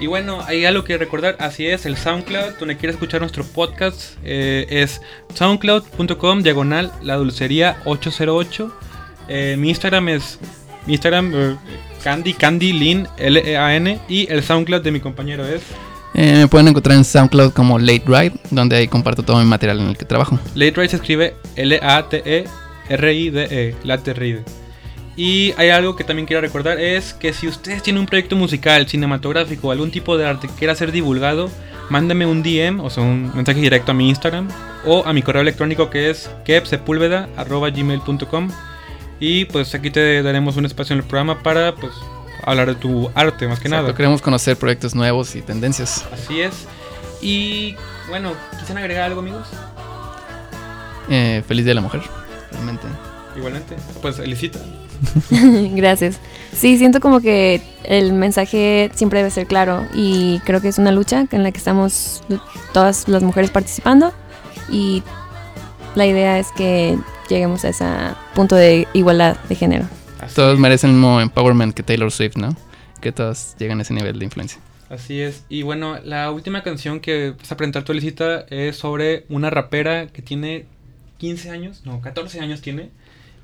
Y 0.00 0.06
bueno, 0.06 0.42
hay 0.46 0.64
algo 0.64 0.82
que 0.82 0.96
recordar, 0.96 1.36
así 1.38 1.66
es, 1.66 1.84
el 1.84 1.96
SoundCloud, 1.96 2.54
donde 2.58 2.76
quieres 2.78 2.94
escuchar 2.94 3.20
nuestro 3.20 3.44
podcast, 3.44 4.16
eh, 4.24 4.66
es 4.70 5.02
soundcloud.com, 5.34 6.42
diagonal, 6.42 6.90
la 7.02 7.16
dulcería 7.16 7.76
808. 7.84 8.74
Eh, 9.28 9.56
mi 9.58 9.68
Instagram 9.68 10.08
es, 10.08 10.38
mi 10.86 10.94
Instagram, 10.94 11.32
eh, 11.34 11.56
Candy, 12.02 12.32
Candy, 12.32 12.72
Lin, 12.72 13.06
L-E-A-N, 13.18 14.00
y 14.08 14.32
el 14.32 14.42
SoundCloud 14.42 14.80
de 14.80 14.90
mi 14.90 15.00
compañero 15.00 15.46
es 15.46 15.62
Eh, 16.14 16.36
me 16.36 16.48
pueden 16.48 16.68
encontrar 16.68 16.96
en 16.96 17.04
SoundCloud 17.04 17.52
como 17.52 17.78
Late 17.78 18.04
Ride, 18.06 18.32
donde 18.50 18.76
ahí 18.76 18.88
comparto 18.88 19.22
todo 19.22 19.38
mi 19.38 19.46
material 19.46 19.80
en 19.80 19.88
el 19.88 19.96
que 19.96 20.04
trabajo. 20.04 20.38
Late 20.54 20.74
Ride 20.76 20.88
se 20.88 20.96
escribe 20.96 21.34
L-A-T-E-R-I-D-E, 21.56 22.46
Late 23.84 24.14
Ride. 24.14 24.44
Y 25.16 25.52
hay 25.58 25.70
algo 25.70 25.94
que 25.94 26.04
también 26.04 26.26
quiero 26.26 26.40
recordar, 26.40 26.80
es 26.80 27.12
que 27.14 27.32
si 27.32 27.46
ustedes 27.46 27.82
tienen 27.82 28.00
un 28.00 28.06
proyecto 28.06 28.34
musical, 28.36 28.88
cinematográfico, 28.88 29.70
algún 29.70 29.90
tipo 29.90 30.16
de 30.16 30.26
arte 30.26 30.48
que 30.48 30.54
quiera 30.54 30.74
ser 30.74 30.90
divulgado, 30.90 31.50
mándame 31.90 32.24
un 32.24 32.42
DM, 32.42 32.80
o 32.80 32.88
sea, 32.88 33.02
un 33.02 33.30
mensaje 33.34 33.60
directo 33.60 33.92
a 33.92 33.94
mi 33.94 34.08
Instagram, 34.08 34.48
o 34.86 35.04
a 35.06 35.12
mi 35.12 35.22
correo 35.22 35.42
electrónico 35.42 35.90
que 35.90 36.08
es 36.10 36.30
kepsepulveda.gmail.com 36.44 38.48
Y 39.20 39.44
pues 39.46 39.74
aquí 39.74 39.90
te 39.90 40.22
daremos 40.22 40.56
un 40.56 40.64
espacio 40.64 40.94
en 40.94 41.00
el 41.00 41.06
programa 41.06 41.42
para 41.42 41.74
pues 41.74 41.92
hablar 42.44 42.68
de 42.68 42.74
tu 42.74 43.10
arte, 43.14 43.46
más 43.48 43.58
que 43.58 43.68
Exacto, 43.68 43.82
nada. 43.84 43.94
Queremos 43.96 44.22
conocer 44.22 44.56
proyectos 44.56 44.94
nuevos 44.94 45.34
y 45.34 45.42
tendencias. 45.42 46.04
Así 46.12 46.40
es. 46.40 46.66
Y 47.20 47.76
bueno, 48.08 48.32
¿quisieran 48.58 48.78
agregar 48.78 49.04
algo, 49.04 49.20
amigos? 49.20 49.46
Eh, 51.08 51.42
feliz 51.46 51.64
Día 51.64 51.70
de 51.70 51.74
la 51.76 51.80
Mujer, 51.80 52.02
realmente. 52.50 52.86
Igualmente. 53.36 53.76
Pues, 54.00 54.18
Elisita. 54.18 54.58
Gracias. 55.30 56.18
Sí, 56.52 56.78
siento 56.78 57.00
como 57.00 57.20
que 57.20 57.60
el 57.84 58.12
mensaje 58.12 58.90
siempre 58.94 59.20
debe 59.20 59.30
ser 59.30 59.46
claro 59.46 59.86
y 59.94 60.40
creo 60.40 60.60
que 60.60 60.68
es 60.68 60.78
una 60.78 60.92
lucha 60.92 61.26
en 61.30 61.42
la 61.42 61.50
que 61.50 61.58
estamos 61.58 62.22
todas 62.72 63.08
las 63.08 63.22
mujeres 63.22 63.50
participando 63.50 64.12
y 64.70 65.02
la 65.94 66.06
idea 66.06 66.38
es 66.38 66.52
que 66.52 66.98
lleguemos 67.28 67.64
a 67.64 67.70
ese 67.70 67.86
punto 68.34 68.54
de 68.54 68.86
igualdad 68.92 69.36
de 69.48 69.54
género. 69.54 69.86
Así 70.22 70.34
Todos 70.36 70.54
es. 70.54 70.60
merecen 70.60 70.90
el 70.90 70.96
mismo 70.96 71.20
empowerment 71.20 71.74
que 71.74 71.82
Taylor 71.82 72.10
Swift, 72.10 72.36
¿no? 72.36 72.56
Que 73.00 73.12
todos 73.12 73.54
llegan 73.58 73.78
a 73.80 73.82
ese 73.82 73.92
nivel 73.94 74.18
de 74.18 74.24
influencia. 74.24 74.60
Así 74.88 75.20
es. 75.20 75.44
Y 75.48 75.62
bueno, 75.62 75.98
la 76.04 76.30
última 76.30 76.62
canción 76.62 77.00
que 77.00 77.34
vas 77.38 77.50
a 77.50 77.56
presentar 77.56 77.82
tu 77.82 77.92
Elisita 77.92 78.46
es 78.50 78.76
sobre 78.76 79.24
una 79.28 79.50
rapera 79.50 80.06
que 80.08 80.22
tiene 80.22 80.66
15 81.18 81.50
años, 81.50 81.82
no, 81.84 82.00
14 82.00 82.40
años 82.40 82.60
tiene. 82.60 82.90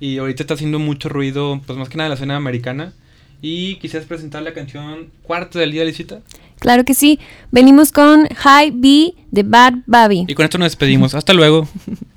Y 0.01 0.19
ahorita 0.19 0.43
está 0.43 0.55
haciendo 0.55 0.79
mucho 0.79 1.09
ruido, 1.09 1.61
pues 1.67 1.79
más 1.79 1.89
que 1.89 1.97
nada 1.97 2.07
en 2.07 2.11
la 2.11 2.15
escena 2.15 2.37
americana. 2.37 2.93
Y 3.41 3.77
quisieras 3.77 4.07
presentar 4.07 4.43
la 4.43 4.53
canción 4.53 5.11
Cuarto 5.23 5.59
del 5.59 5.73
Día, 5.73 5.83
Elisita. 5.83 6.21
Claro 6.59 6.85
que 6.85 6.95
sí. 6.95 7.19
Venimos 7.51 7.93
con 7.93 8.27
High 8.27 8.73
B 8.73 9.15
de 9.31 9.43
Bad 9.45 9.75
Baby. 9.87 10.25
Y 10.29 10.35
con 10.35 10.45
esto 10.45 10.59
nos 10.59 10.67
despedimos. 10.67 11.15
Hasta 11.15 11.33
luego. 11.33 11.69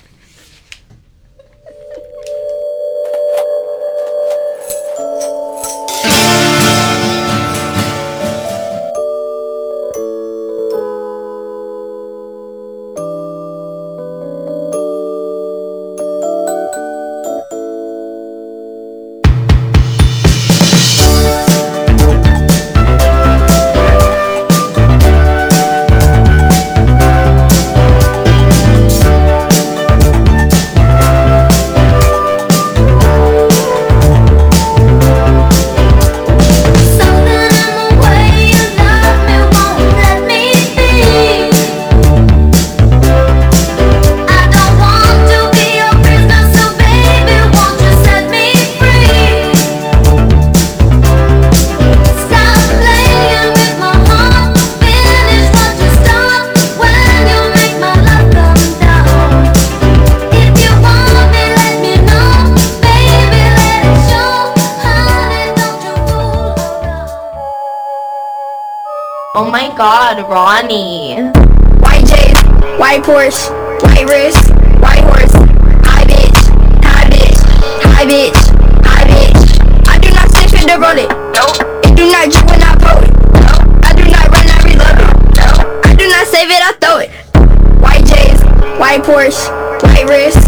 white 88.92 89.04
Porsche, 89.04 89.82
white 89.82 90.06
wrist, 90.06 90.41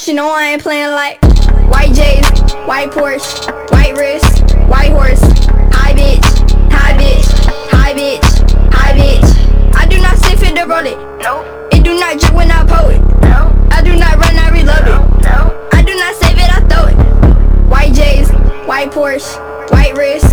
but 0.00 0.08
you 0.08 0.14
know 0.14 0.30
I 0.30 0.52
ain't 0.52 0.62
playing 0.62 0.92
like 0.92 1.20
White 1.68 1.92
J's, 1.92 2.24
white 2.64 2.90
Porsche, 2.90 3.70
white 3.70 3.94
wrist, 3.98 4.56
white 4.66 4.92
horse. 4.92 5.20
Hi 5.76 5.92
bitch, 5.92 6.24
hi 6.72 6.96
bitch, 6.96 7.28
hi 7.68 7.92
bitch, 7.92 8.72
hi 8.72 8.96
bitch. 8.96 9.74
I 9.74 9.86
do 9.88 10.00
not 10.00 10.16
sniff 10.16 10.42
it 10.42 10.56
to 10.56 10.64
roll 10.64 10.86
it. 10.86 10.96
No. 11.20 11.68
It 11.70 11.84
do 11.84 12.00
not 12.00 12.18
drip 12.18 12.32
when 12.32 12.50
I 12.50 12.64
pull 12.64 12.88
it. 12.88 13.00
No. 13.20 13.52
I 13.70 13.82
do 13.82 13.94
not 13.94 14.16
run, 14.16 14.38
I 14.38 14.48
reload 14.48 14.88
it. 14.88 15.22
No. 15.22 15.68
I 15.72 15.82
do 15.82 15.94
not 15.94 16.14
save 16.14 16.38
it, 16.38 16.48
I 16.48 16.60
throw 16.70 16.86
it. 16.88 17.68
White 17.68 17.92
J's, 17.92 18.30
white 18.66 18.90
Porsche, 18.92 19.36
white 19.70 19.94
wrist, 19.98 20.29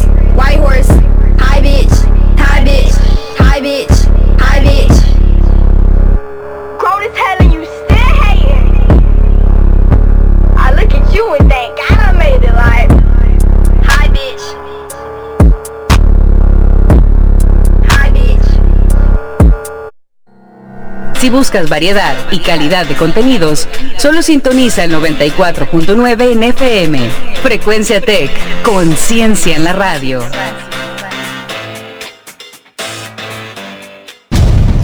Si 21.27 21.31
buscas 21.31 21.67
variedad 21.67 22.15
y 22.31 22.39
calidad 22.39 22.85
de 22.85 22.95
contenidos, 22.95 23.67
solo 23.97 24.21
sintoniza 24.21 24.85
el 24.85 24.93
94.9 24.93 26.31
en 26.31 26.41
FM. 26.41 27.09
Frecuencia 27.43 27.99
Tech, 27.99 28.31
conciencia 28.63 29.57
en 29.57 29.65
la 29.65 29.73
radio. 29.73 30.21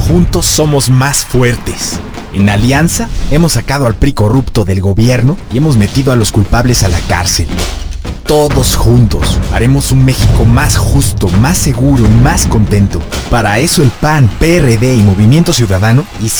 Juntos 0.05 0.45
somos 0.45 0.89
más 0.89 1.23
fuertes. 1.23 2.01
En 2.33 2.49
Alianza 2.49 3.07
hemos 3.31 3.53
sacado 3.53 3.87
al 3.87 3.95
PRI 3.95 4.11
corrupto 4.11 4.65
del 4.65 4.81
gobierno 4.81 5.37
y 5.53 5.59
hemos 5.59 5.77
metido 5.77 6.11
a 6.11 6.17
los 6.17 6.33
culpables 6.33 6.83
a 6.83 6.89
la 6.89 6.99
cárcel. 7.07 7.47
Todos 8.33 8.75
juntos 8.75 9.39
haremos 9.53 9.91
un 9.91 10.05
México 10.05 10.43
más 10.43 10.75
justo, 10.75 11.27
más 11.39 11.55
seguro 11.55 12.03
y 12.03 12.09
más 12.23 12.47
contento. 12.47 12.99
Para 13.29 13.59
eso 13.59 13.83
el 13.83 13.91
PAN, 13.91 14.27
PRD 14.39 14.95
y 14.95 15.03
Movimiento 15.03 15.53
Ciudadano 15.53 16.03
hicimos 16.19 16.33